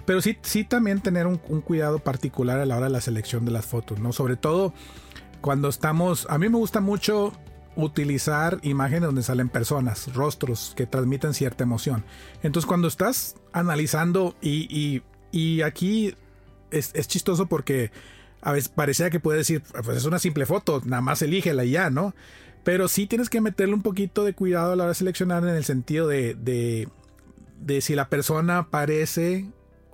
[0.07, 3.51] Pero sí, sí también tener un, cuidado particular a la hora de la selección de
[3.51, 4.13] las fotos, ¿no?
[4.13, 4.73] Sobre todo
[5.41, 6.25] cuando estamos.
[6.29, 7.33] A mí me gusta mucho
[7.75, 12.05] utilizar imágenes donde salen personas, rostros que transmiten cierta emoción.
[12.41, 16.15] Entonces, cuando estás analizando y, y aquí
[16.71, 17.91] es, chistoso porque
[18.41, 21.71] a veces parecía que puede decir, pues es una simple foto, nada más elígela y
[21.71, 22.15] ya, ¿no?
[22.63, 25.55] Pero sí tienes que meterle un poquito de cuidado a la hora de seleccionar en
[25.55, 29.47] el sentido de, de, si la persona parece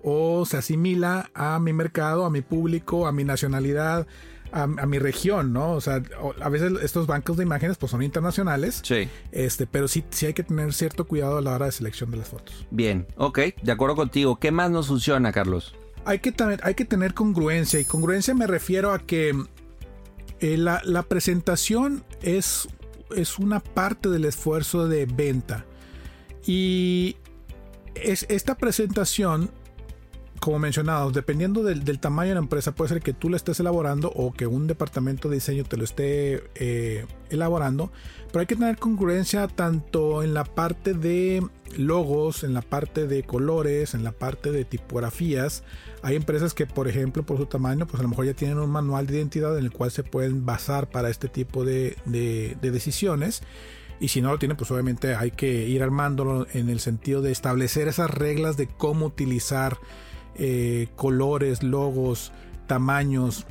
[0.04, 4.06] o se asimila a mi mercado, a mi público, a mi nacionalidad,
[4.52, 5.72] a, mi región, ¿no?
[5.72, 6.04] O sea,
[6.39, 8.82] a veces estos bancos de imágenes pues son internacionales.
[8.84, 9.10] Sí.
[9.32, 12.18] Este, pero sí, sí hay que tener cierto cuidado a la hora de selección de
[12.18, 12.68] las fotos.
[12.70, 14.38] Bien, ok, de acuerdo contigo.
[14.39, 15.74] ¿Qué más nos funciona, Carlos?
[16.06, 17.80] hay que, hay que tener congruencia.
[17.80, 19.36] Y congruencia me refiero a que
[20.39, 22.68] eh, la, presentación es,
[23.16, 25.66] es una parte del esfuerzo de venta.
[26.45, 27.18] Y
[27.95, 29.49] es, esta presentación,
[30.44, 34.12] como mencionado, dependiendo del, tamaño de la empresa, puede ser que tú la estés elaborando
[34.14, 37.94] o que un departamento de diseño te lo esté eh, elaborando.
[38.28, 43.24] Pero hay que tener congruencia tanto en la parte de logos, en la parte de
[43.24, 45.64] colores, en la parte de tipografías.
[46.02, 48.70] Hay empresas que, por ejemplo, por su tamaño, pues a lo mejor ya tienen un
[48.70, 51.96] manual de identidad en el cual se pueden basar para este tipo de,
[52.62, 53.44] decisiones.
[54.02, 57.32] Y si no lo tiene, pues obviamente hay que ir armándolo en el sentido de
[57.32, 59.78] establecer esas reglas de cómo utilizar
[60.36, 62.32] eh, colores, logos,
[62.68, 63.46] tamaños,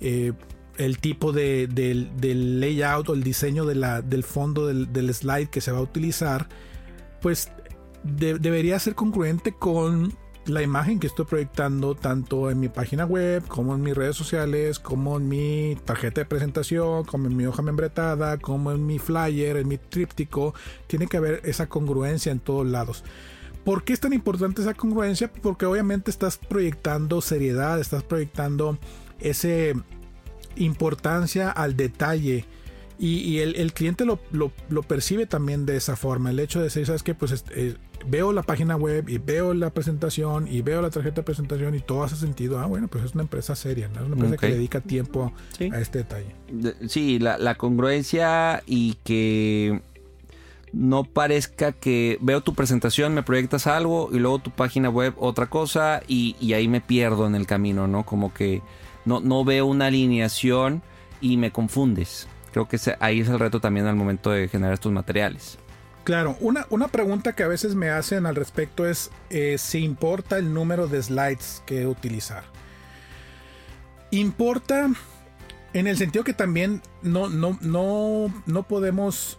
[0.00, 0.32] eh,
[0.76, 5.78] el tipo de, del layout o el diseño del fondo del, slide que se va
[5.78, 6.48] a utilizar,
[7.20, 7.50] pues
[8.04, 10.14] debería ser congruente con
[10.46, 14.78] la imagen que estoy proyectando tanto en mi página web como en mis redes sociales,
[14.78, 19.56] como en mi tarjeta de presentación, como en mi hoja membretada, como en mi flyer,
[19.56, 20.54] en mi tríptico.
[20.86, 23.04] Tiene que haber esa congruencia en todos lados.
[23.68, 25.30] ¿Por qué es tan importante esa congruencia?
[25.30, 28.78] Porque obviamente estás proyectando seriedad, estás proyectando
[29.20, 29.74] ese
[30.56, 32.46] importancia al detalle
[32.98, 36.30] y, el, cliente lo, percibe también de esa forma.
[36.30, 37.14] El hecho de decir, ¿sabes qué?
[37.14, 41.22] Pues eh, veo la página web y veo la presentación y veo la tarjeta de
[41.24, 42.60] presentación y todo hace sentido.
[42.60, 45.98] Ah, bueno, pues es una empresa seria, Es una empresa que dedica tiempo a este
[45.98, 46.34] detalle.
[46.88, 49.82] Sí, la, la congruencia y que
[50.72, 55.46] no parezca que veo tu presentación, me proyectas algo y luego tu página web otra
[55.46, 58.04] cosa y, y ahí me pierdo en el camino, ¿no?
[58.04, 58.62] Como que
[59.04, 60.82] no, no veo una alineación
[61.20, 62.28] y me confundes.
[62.52, 65.58] Creo que ahí es el reto también al momento de generar estos materiales.
[66.04, 70.38] Claro, una, una pregunta que a veces me hacen al respecto es eh, si importa
[70.38, 72.44] el número de slides que utilizar.
[74.10, 74.90] Importa
[75.74, 79.38] en el sentido que también no, no, no, no podemos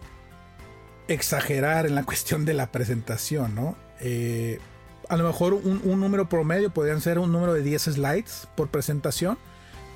[1.10, 3.76] exagerar en la cuestión de la presentación, ¿no?
[4.00, 4.60] Eh,
[5.08, 9.36] a lo mejor un, número promedio podrían ser un número de 10 slides por presentación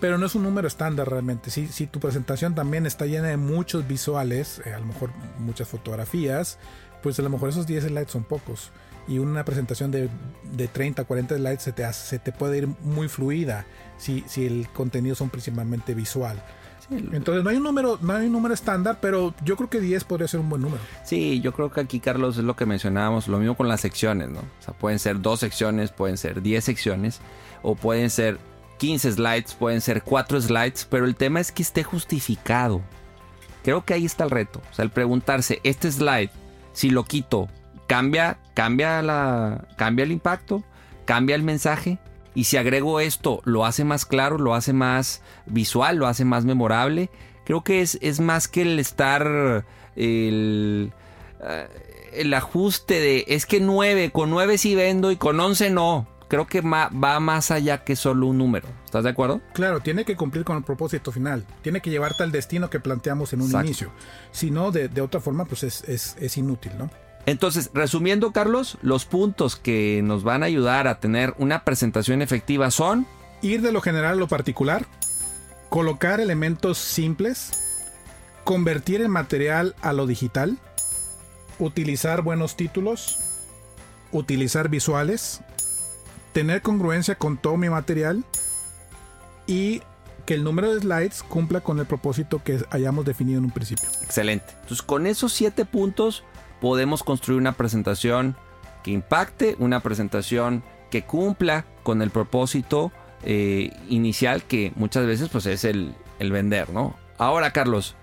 [0.01, 1.51] pero no es un número estándar realmente.
[1.51, 5.67] Si, si tu presentación también está llena de muchos visuales, eh, a lo mejor muchas
[5.69, 6.59] fotografías,
[7.03, 8.71] pues a lo mejor esos 10 slides son pocos.
[9.07, 10.09] Y una presentación de,
[10.53, 13.67] de 30, 40 slides se te, se te puede ir muy fluida
[13.99, 16.43] si, si el contenido son principalmente visual.
[16.91, 20.05] Entonces no hay un número, no hay un número estándar, pero yo creo que 10
[20.05, 20.83] podría ser un buen número.
[21.05, 24.29] Sí, yo creo que aquí Carlos es lo que mencionábamos, lo mismo con las secciones,
[24.29, 24.41] ¿no?
[24.41, 27.21] O sea, pueden ser dos secciones, pueden ser 10 secciones,
[27.63, 28.39] o pueden ser
[28.79, 32.83] 15 slides, pueden ser 4 slides, pero el tema es que esté justificado.
[33.63, 34.61] Creo que ahí está el reto.
[34.71, 36.31] O sea, el preguntarse, este slide,
[36.75, 37.49] si lo quito,
[37.95, 40.64] ¿cambia, cambia, la, cambia el impacto?
[41.05, 42.01] ¿Cambia el mensaje?
[42.34, 44.36] Y si agrego esto, ¿lo hace más claro?
[44.36, 45.97] ¿Lo hace más visual?
[45.97, 47.09] ¿Lo hace más memorable?
[47.45, 49.64] Creo que es, es más que el estar...
[49.95, 50.92] El,
[51.40, 51.68] eh,
[52.14, 56.47] el ajuste de es que 9, con 9 sí vendo y con 11 no creo
[56.47, 58.66] que va más allá que solo un número.
[58.84, 59.40] ¿Estás de acuerdo?
[59.53, 61.47] Claro, tiene que cumplir con el propósito final.
[61.62, 63.92] Tiene que llevarte al destino que planteamos en un inicio.
[64.32, 66.90] Si no, de, otra forma, pues es, inútil, ¿no?
[67.27, 72.70] Entonces, resumiendo, Carlos, los puntos que nos van a ayudar a tener una presentación efectiva
[72.70, 73.07] son...
[73.41, 74.87] Ir de lo general a lo particular,
[75.68, 77.53] colocar elementos simples,
[78.45, 80.59] convertir el material a lo digital,
[81.59, 83.18] utilizar buenos títulos,
[84.12, 85.41] utilizar visuales,
[86.33, 88.25] tener congruencia con todo mi material
[89.47, 89.83] y
[90.25, 93.89] que el número de slides cumpla con el propósito que hayamos definido en un principio.
[94.03, 94.47] Excelente.
[94.62, 96.25] Entonces con esos siete puntos
[96.65, 98.37] podemos construir una presentación
[98.83, 102.91] que impacte, una presentación que cumpla con el propósito
[103.23, 106.97] eh, inicial que muchas veces pues es el, el vender, ¿no?
[107.19, 107.95] Ahora Carlos,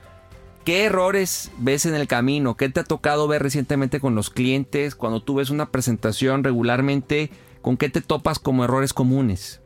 [0.63, 2.55] ¿Qué errores ves en el camino?
[2.55, 4.93] ¿Qué te ha tocado ver recientemente con los clientes?
[4.93, 7.31] Cuando tú ves una presentación regularmente,
[7.61, 9.61] ¿Con qué te topas como errores comunes?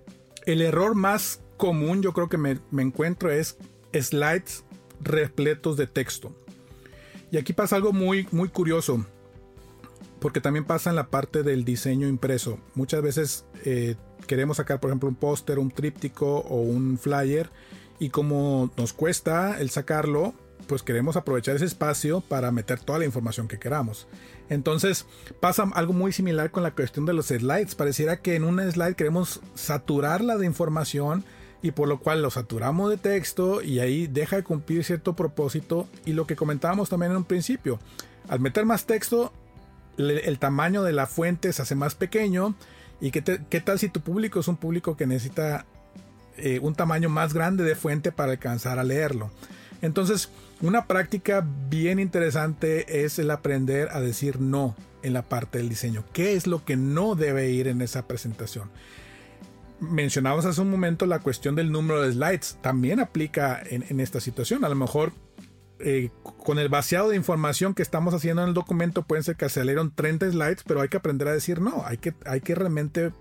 [0.45, 3.57] El error más común yo creo que me, encuentro es
[3.93, 4.65] slides
[5.01, 6.35] repletos de texto.
[7.35, 9.05] Y aquí pasa algo muy, muy curioso,
[10.21, 12.59] porque también pasa en la parte del diseño impreso.
[12.75, 17.49] Muchas veces eh, queremos sacar, por ejemplo, un póster, un tríptico o un flyer,
[17.99, 20.33] y como nos cuesta el sacarlo,
[20.67, 24.07] pues queremos aprovechar ese espacio para meter toda la información que queramos.
[24.47, 25.05] Entonces
[25.41, 27.75] pasa algo muy similar con la cuestión de los slides.
[27.75, 31.25] Pareciera que en un slide queremos saturarla de información
[31.65, 35.87] y por lo cual lo saturamos de texto y ahí deja de cumplir cierto propósito.
[36.05, 37.79] Y lo que comentábamos también en un principio,
[38.29, 39.33] al meter más texto,
[39.97, 42.53] el tamaño de la fuente se hace más pequeño.
[43.01, 43.21] ¿Y qué,
[43.61, 45.65] tal si tu público es un público que necesita
[46.37, 49.31] eh, un tamaño más grande de fuente para alcanzar a leerlo?
[49.81, 50.29] Entonces,
[50.61, 56.03] una práctica bien interesante es el aprender a decir no en la parte del diseño.
[56.13, 58.69] ¿Qué es lo que no debe ir en esa presentación?
[59.79, 62.57] Mencionamos hace un momento la cuestión del número de slides.
[62.61, 64.63] También aplica en, esta situación.
[64.63, 65.11] A lo mejor
[65.79, 69.45] eh, con el vaciado de información que estamos haciendo en el documento pueden ser que
[69.45, 71.83] aceleraron 30 slides, pero hay que aprender a decir no.
[71.85, 73.11] Hay que, hay que realmente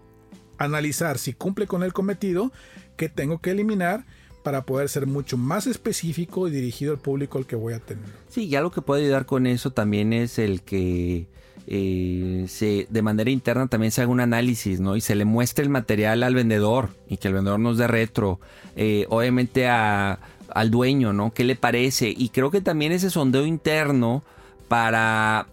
[0.58, 2.52] analizar si cumple con el cometido,
[2.96, 4.04] que tengo que eliminar
[4.44, 8.04] para poder ser mucho más específico y dirigido al público al que voy a tener.
[8.28, 11.28] Sí, ya lo que puede ayudar con eso también es el que
[11.66, 14.96] eh, se, de manera interna también se haga un análisis, ¿no?
[14.96, 18.40] Y se le muestre el material al vendedor y que el vendedor nos dé retro.
[18.76, 20.18] Eh, obviamente a,
[20.50, 21.32] al dueño, ¿no?
[21.32, 22.12] ¿Qué le parece?
[22.16, 24.22] Y creo que también ese sondeo interno
[24.68, 25.46] para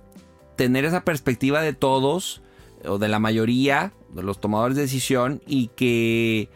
[0.56, 2.42] tener esa perspectiva de todos
[2.86, 6.50] o de la mayoría de los tomadores de decisión y que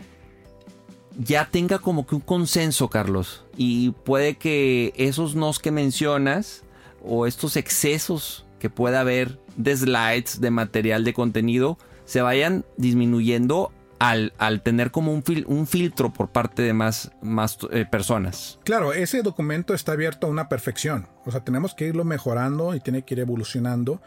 [1.18, 3.46] ya tenga como que un consenso, Carlos.
[3.58, 6.64] Y puede que esos nos que mencionas
[7.04, 13.72] o estos excesos que pueda haber de slides, de material de contenido, se vayan disminuyendo
[14.00, 18.60] al, al tener como un, un, filtro por parte de más, más eh, personas.
[18.64, 21.08] Claro, ese documento está abierto a una perfección.
[21.26, 24.02] O sea, tenemos que irlo mejorando y tiene que ir evolucionando.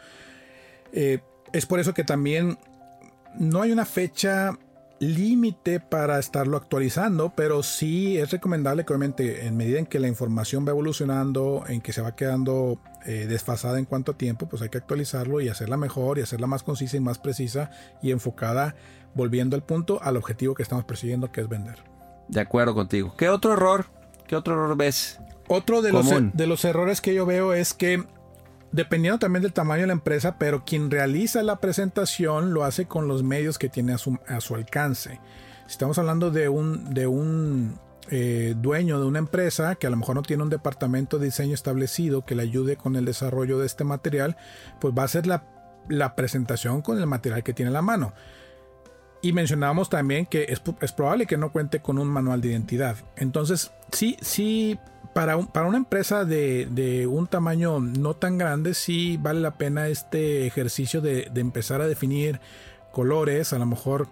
[0.91, 1.19] Eh,
[1.53, 2.57] es por eso que también
[3.35, 4.57] no hay una fecha
[4.99, 10.07] límite para estarlo actualizando, pero sí es recomendable que obviamente en medida en que la
[10.07, 14.61] información va evolucionando, en que se va quedando eh, desfasada en cuanto a tiempo, pues
[14.61, 17.71] hay que actualizarlo y hacerla mejor y hacerla más concisa y más precisa
[18.01, 18.75] y enfocada,
[19.15, 21.77] volviendo al punto, al objetivo que estamos persiguiendo, que es vender.
[22.27, 23.13] De acuerdo contigo.
[23.17, 23.85] ¿Qué otro error?
[24.27, 25.19] ¿Qué otro error ves?
[25.47, 28.05] Otro de, los, de los errores que yo veo es que
[28.71, 33.07] dependiendo también del tamaño de la empresa, pero quien realiza la presentación lo hace con
[33.07, 35.19] los medios que tiene a su, alcance.
[35.65, 39.97] Si estamos hablando de un, de un eh, dueño de una empresa que a lo
[39.97, 43.65] mejor no tiene un departamento de diseño establecido que le ayude con el desarrollo de
[43.65, 44.37] este material,
[44.79, 45.43] pues va a hacer la,
[45.87, 48.13] la presentación con el material que tiene a la mano.
[49.21, 52.95] Y mencionábamos también que es, es, probable que no cuente con un manual de identidad.
[53.17, 54.79] Entonces, sí, sí
[55.13, 60.45] para, para una empresa de, un tamaño no tan grande, sí vale la pena este
[60.45, 62.39] ejercicio de, empezar a definir
[62.91, 64.07] colores, a lo mejor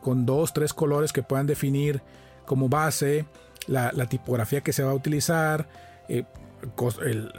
[0.00, 2.02] con dos, tres colores que puedan definir
[2.46, 3.26] como base
[3.66, 5.68] la, tipografía que se va a utilizar.
[6.08, 6.24] Eh,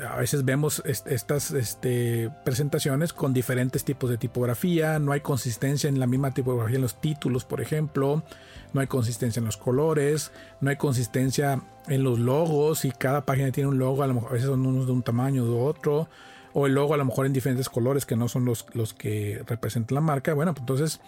[0.10, 6.00] a veces vemos estas este, presentaciones con diferentes tipos de tipografía, no hay consistencia en
[6.00, 8.24] la misma tipografía en los títulos, por ejemplo.
[8.72, 13.52] No hay consistencia en los colores, no hay consistencia en los logos, y cada página
[13.52, 16.08] tiene un logo, a lo mejor a veces son unos de un tamaño de otro,
[16.54, 19.44] o el logo a lo mejor en diferentes colores que no son los, los que
[19.48, 20.34] representan la marca.
[20.34, 21.02] Bueno, pues entonces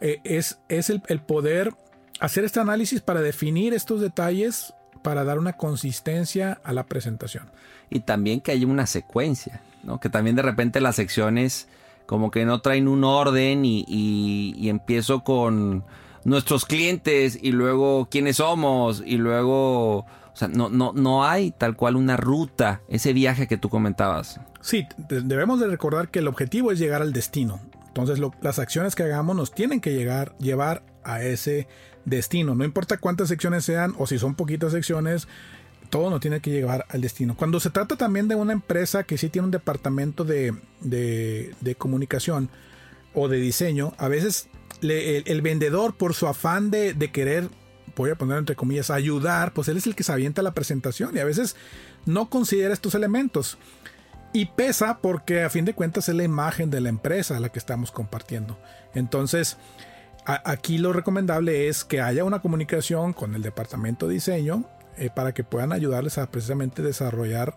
[0.00, 1.74] eh, es, es el, poder
[2.20, 4.74] hacer este análisis para definir estos detalles
[5.06, 7.44] para dar una consistencia a la presentación.
[7.90, 10.00] Y también que haya una secuencia, ¿no?
[10.00, 11.68] Que también de repente las secciones
[12.06, 15.84] como que no traen un orden y empiezo con
[16.26, 21.76] nuestros clientes y luego quiénes somos y luego, o sea, no, no, no hay tal
[21.76, 24.40] cual una ruta, ese viaje que tú comentabas.
[24.60, 27.60] Sí, debemos de recordar que el objetivo es llegar al destino.
[27.86, 31.68] Entonces las acciones que hagamos nos tienen que llegar, llevar a ese
[32.06, 32.54] destino.
[32.54, 35.28] No importa cuántas secciones sean o si son poquitas secciones,
[35.90, 37.36] todo nos tiene que llevar al destino.
[37.36, 41.74] Cuando se trata también de una empresa que sí tiene un departamento de, de, de
[41.74, 42.48] comunicación
[43.12, 44.48] o de diseño, a veces
[44.82, 47.48] el, vendedor por su afán de, querer,
[47.94, 51.16] voy a poner entre comillas, ayudar, pues él es el que se avienta la presentación
[51.16, 51.56] y a veces
[52.04, 53.58] no considera estos elementos.
[54.32, 57.58] Y pesa porque a fin de cuentas es la imagen de la empresa la que
[57.58, 58.58] estamos compartiendo.
[58.94, 59.56] Entonces,
[60.26, 64.64] aquí lo recomendable es que haya una comunicación con el departamento de diseño
[64.96, 67.54] eh, para que puedan ayudarles a precisamente desarrollar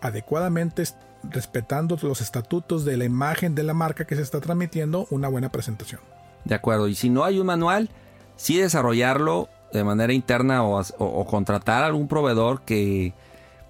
[0.00, 0.84] adecuadamente,
[1.22, 5.50] respetando los estatutos de la imagen de la marca que se está transmitiendo, una buena
[5.50, 6.00] presentación.
[6.44, 6.88] De acuerdo.
[6.88, 7.88] Y si no hay un manual,
[8.36, 13.12] sí desarrollarlo de manera interna o, contratar a algún proveedor que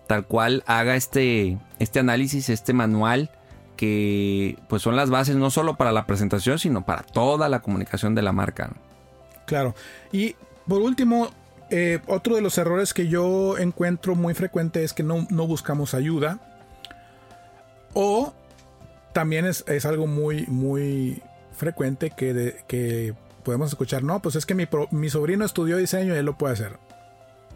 [0.07, 3.31] tal cual haga este, este análisis, este manual,
[3.77, 8.15] que pues son las bases no solo para la presentación, sino para toda la comunicación
[8.15, 8.71] de la marca.
[9.47, 9.75] Claro.
[10.13, 11.31] Y por último,
[11.71, 16.39] eh, otro de los errores que yo encuentro muy frecuente es que no, buscamos ayuda.
[17.93, 18.35] O
[19.13, 21.23] también es, es algo muy, muy
[21.53, 23.15] frecuente que, que
[23.45, 26.55] podemos escuchar, no, pues es que mi, mi sobrino estudió diseño y él lo puede
[26.55, 26.79] hacer.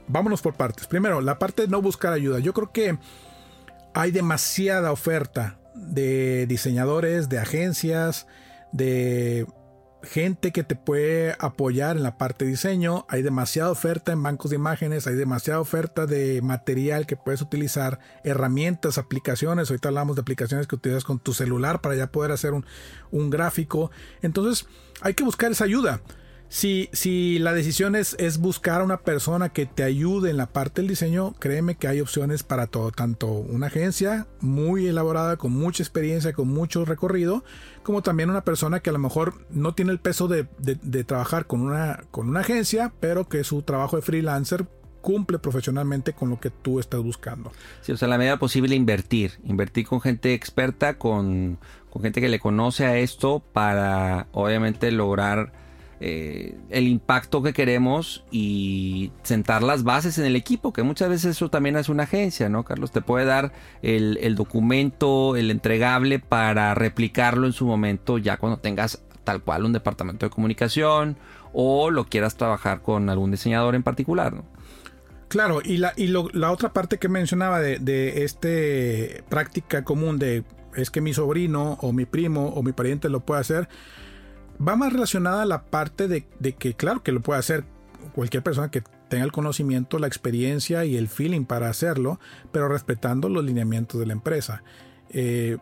[0.06, 0.86] Vámonos por partes.
[0.86, 2.38] Primero, la parte de no buscar ayuda.
[2.38, 2.98] Yo creo que
[3.94, 8.26] hay demasiada oferta de diseñadores, de agencias,
[8.72, 9.46] de
[10.02, 13.04] gente que te puede apoyar en la parte de diseño.
[13.08, 17.98] Hay demasiada oferta en bancos de imágenes, hay demasiada oferta de material que puedes utilizar,
[18.24, 19.70] herramientas, aplicaciones.
[19.70, 22.64] Ahorita hablamos de aplicaciones que utilizas con tu celular para ya poder hacer un,
[23.10, 23.90] un gráfico.
[24.22, 24.66] Entonces
[25.00, 26.00] hay que buscar esa ayuda.
[26.51, 30.46] Si, si la decisión es, es, buscar a una persona que te ayude en la
[30.46, 35.53] parte del diseño, créeme que hay opciones para todo, tanto una agencia muy elaborada, con
[35.53, 37.44] mucha experiencia, con mucho recorrido,
[37.82, 41.46] como también una persona que a lo mejor no tiene el peso de, de, trabajar
[41.46, 44.66] con una, con una agencia, pero que su trabajo de freelancer
[45.03, 47.53] cumple profesionalmente con lo que tú estás buscando.
[47.82, 51.59] Sí, o sea, la medida posible invertir, invertir con gente experta, con,
[51.90, 55.53] con gente que le conoce a esto para obviamente lograr
[56.01, 61.36] eh, el impacto que queremos y sentar las bases en el equipo, que muchas veces
[61.36, 62.92] eso también es una agencia, ¿no, Carlos?
[62.92, 69.03] Te puede dar el, documento, el entregable para replicarlo en su momento ya cuando tengas
[69.24, 71.16] tal cual un departamento de comunicación
[71.53, 74.44] o lo quieras trabajar con algún diseñador en particular, ¿no?
[75.26, 80.44] Claro, y la, y la otra parte que mencionaba de, de este práctica común de
[80.74, 83.68] es que mi sobrino o mi primo o mi pariente lo puede hacer,
[84.66, 87.64] va más relacionada a la parte de, que, claro, que lo puede hacer
[88.14, 92.20] cualquier persona que tenga el conocimiento, la experiencia y el feeling para hacerlo,
[92.52, 94.62] pero respetando los lineamientos de la empresa.
[95.11, 95.56] Eh,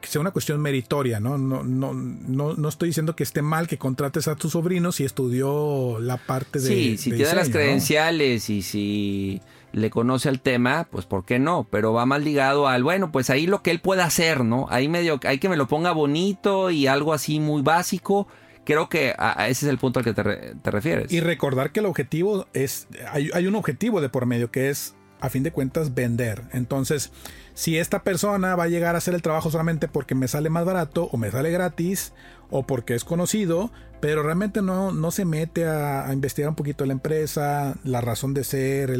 [0.00, 1.38] que sea una cuestión meritoria, ¿no?
[1.38, 5.04] No, no, no, no estoy diciendo que esté mal que contrates a tu sobrino si
[5.04, 6.68] estudió la parte de.
[6.68, 9.40] Sí, si tiene las credenciales y si
[9.74, 11.66] le conoce al tema, pues ¿por qué no?
[11.68, 14.66] Pero va más ligado al, bueno, pues ahí lo que él pueda hacer, ¿no?
[14.70, 18.28] Ahí medio, hay que me lo ponga bonito y algo así muy básico.
[18.64, 21.12] Creo que ese es el punto al que te, refieres.
[21.12, 24.94] Y recordar que el objetivo es, hay, hay un objetivo de por medio que es,
[25.20, 26.44] a fin de cuentas, vender.
[26.52, 27.10] Entonces,
[27.52, 30.64] si esta persona va a llegar a hacer el trabajo solamente porque me sale más
[30.64, 32.12] barato o me sale gratis
[32.50, 33.70] o porque es conocido,
[34.00, 38.44] pero realmente no, no se mete a, investigar un poquito la empresa, la razón de
[38.44, 38.90] ser,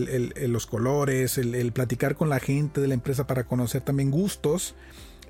[0.49, 4.74] los colores, el, platicar con la gente de la empresa para conocer también gustos.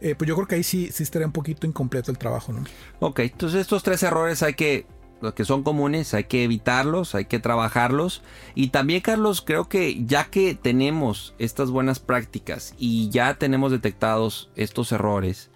[0.01, 2.65] Eh, pues yo creo que ahí sí, sí estaría un poquito incompleto el trabajo, ¿no?
[3.01, 4.87] Ok, entonces estos tres errores hay que
[5.25, 8.23] los que son comunes hay que evitarlos, hay que trabajarlos.
[8.55, 14.51] Y también, Carlos, creo que ya que tenemos estas buenas prácticas y ya tenemos detectados
[14.55, 15.51] estos errores,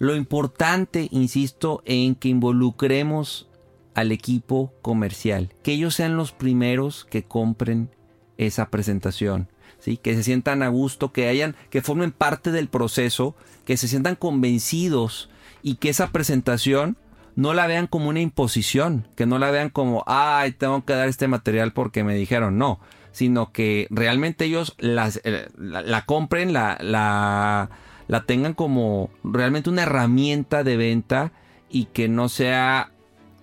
[0.00, 3.46] lo importante, insisto, en que involucremos
[3.94, 7.90] al equipo comercial, que ellos sean los primeros que compren
[8.38, 9.48] esa presentación,
[9.78, 9.98] ¿sí?
[9.98, 13.36] que se sientan a gusto, que hayan, que formen parte del proceso,
[13.66, 15.28] que se sientan convencidos
[15.62, 16.96] y que esa presentación
[17.36, 21.10] no la vean como una imposición, que no la vean como, ay, tengo que dar
[21.10, 22.80] este material porque me dijeron, no,
[23.12, 27.68] sino que realmente ellos eh, la, compren, la, la
[28.10, 31.32] la tengan como realmente una herramienta de venta
[31.68, 32.90] y que no sea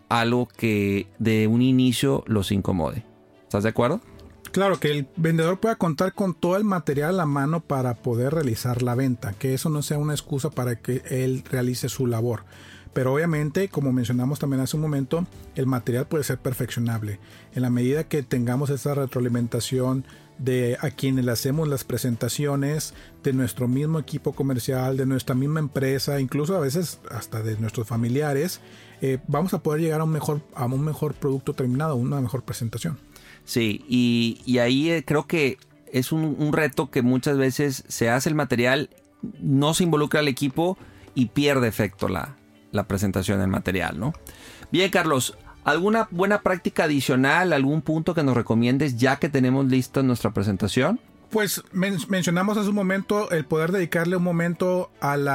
[0.09, 3.05] algo que de un inicio los incomode.
[3.43, 4.01] ¿Estás de acuerdo?
[4.51, 8.84] Claro, que el vendedor pueda contar con todo el material a mano para poder realizar
[8.84, 12.43] la venta, que eso no sea una excusa para que él realice su labor.
[12.91, 17.22] Pero obviamente, como mencionamos también hace un momento, el material puede ser perfeccionable.
[17.55, 20.03] En la medida que tengamos esa retroalimentación
[20.39, 25.59] de a quienes le hacemos las presentaciones, de nuestro mismo equipo comercial, de nuestra misma
[25.59, 28.61] empresa, incluso a veces hasta de nuestros familiares,
[29.01, 32.43] eh, vamos a poder llegar a un mejor, a un mejor producto terminado, una mejor
[32.43, 32.97] presentación.
[33.45, 35.57] Sí, y, ahí eh, creo que
[35.91, 38.89] es un, reto que muchas veces se hace el material,
[39.39, 40.77] no se involucra al equipo
[41.15, 42.35] y pierde efecto la,
[42.71, 44.13] la presentación del material, ¿no?
[44.71, 45.38] Bien, Carlos,
[45.68, 50.97] ¿Alguna buena práctica adicional, algún punto que nos recomiendes ya que tenemos lista nuestra presentación?
[51.30, 55.28] Pues mencionamos hace un momento el poder dedicarle un momento al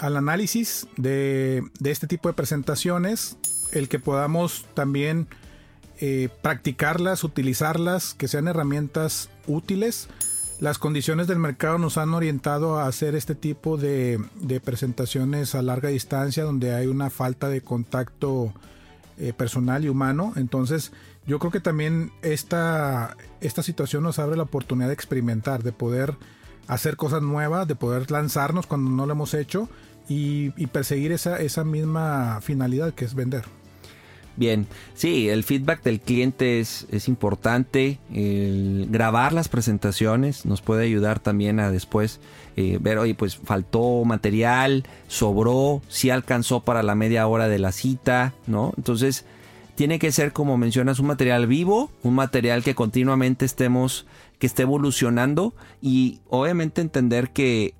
[0.00, 3.36] análisis de, este tipo de presentaciones,
[3.70, 5.28] el que podamos también
[6.00, 10.08] eh, practicarlas, utilizarlas, que sean herramientas útiles.
[10.58, 15.62] Las condiciones del mercado nos han orientado a hacer este tipo de, de presentaciones a
[15.62, 18.52] larga distancia donde hay una falta de contacto
[19.18, 20.32] eh, personal y humano.
[20.36, 20.92] Entonces,
[21.26, 26.16] yo creo que también esta, esta situación nos abre la oportunidad de experimentar, de poder
[26.68, 29.68] hacer cosas nuevas, de poder lanzarnos cuando no lo hemos hecho
[30.08, 33.44] y, perseguir esa, esa misma finalidad que es vender.
[34.36, 37.98] Bien, sí, el feedback del cliente es, es, importante.
[38.14, 42.20] El grabar las presentaciones nos puede ayudar también a después
[42.60, 47.70] eh, ver, oye, pues faltó material, sobró, si alcanzó para la media hora de la
[47.70, 48.72] cita, ¿no?
[48.76, 49.24] Entonces,
[49.76, 54.06] tiene que ser, como mencionas, un material vivo, un material que continuamente estemos,
[54.40, 57.74] que esté evolucionando y obviamente entender que,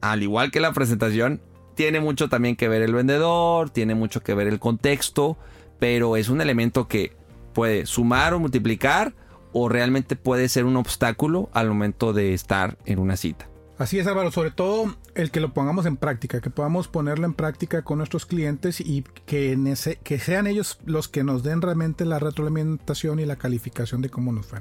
[0.00, 1.40] al igual que la presentación,
[1.76, 5.36] tiene mucho también que ver el vendedor, tiene mucho que ver el contexto,
[5.78, 7.12] pero es un elemento que
[7.52, 9.14] puede sumar o multiplicar
[9.52, 13.48] o realmente puede ser un obstáculo al momento de estar en una cita.
[13.78, 17.34] Así es Álvaro, sobre todo el que lo pongamos en práctica, que podamos ponerlo en
[17.34, 19.56] práctica con nuestros clientes y que,
[20.02, 24.32] que sean ellos los que nos den realmente la retroalimentación y la calificación de cómo
[24.32, 24.58] nos fue.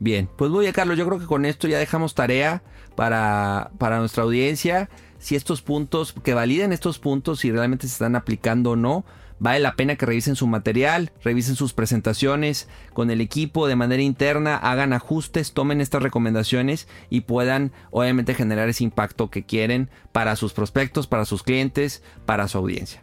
[0.00, 2.62] Bien, pues muy bien Carlos, yo creo que con esto ya dejamos tarea
[2.96, 4.88] para, para nuestra audiencia
[5.24, 9.06] si estos puntos, que validen estos puntos, si realmente se están aplicando o no.
[9.38, 14.02] Vale la pena que revisen su material, revisen sus presentaciones con el equipo de manera
[14.02, 20.36] interna, hagan ajustes, tomen estas recomendaciones y puedan obviamente generar ese impacto que quieren para
[20.36, 23.02] sus prospectos, para sus clientes, para su audiencia.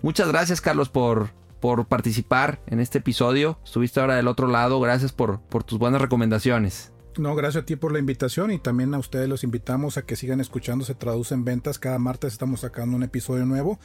[0.00, 3.58] Muchas gracias Carlos por, por participar en este episodio.
[3.64, 4.80] Estuviste ahora del otro lado.
[4.80, 6.92] Gracias por, por tus buenas recomendaciones.
[7.18, 10.14] No, gracias a ti por la invitación y también a ustedes los invitamos a que
[10.14, 11.80] sigan escuchando Se Traduce en Ventas.
[11.80, 13.80] Cada martes estamos sacando un episodio nuevo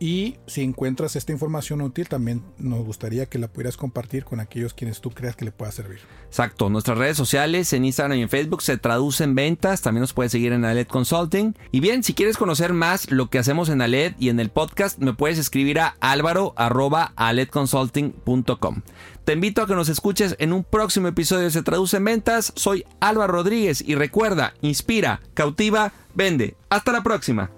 [0.00, 4.72] y si encuentras esta información útil, también nos gustaría que la pudieras compartir con aquellos
[4.72, 5.98] quienes tú creas que le pueda servir.
[6.26, 6.70] Exacto.
[6.70, 9.82] Nuestras redes sociales en Instagram y en Facebook se traducen ventas.
[9.82, 11.56] También nos puedes seguir en Aled Consulting.
[11.72, 14.98] Y bien, si quieres conocer más lo que hacemos en Aled y en el podcast,
[14.98, 18.82] me puedes escribir a álvaro.aledconsulting.com.
[19.24, 22.52] Te invito a que nos escuches en un próximo episodio de Se Traduce en Ventas.
[22.54, 26.54] Soy Álvaro Rodríguez y recuerda, inspira, cautiva, vende.
[26.70, 27.57] Hasta la próxima.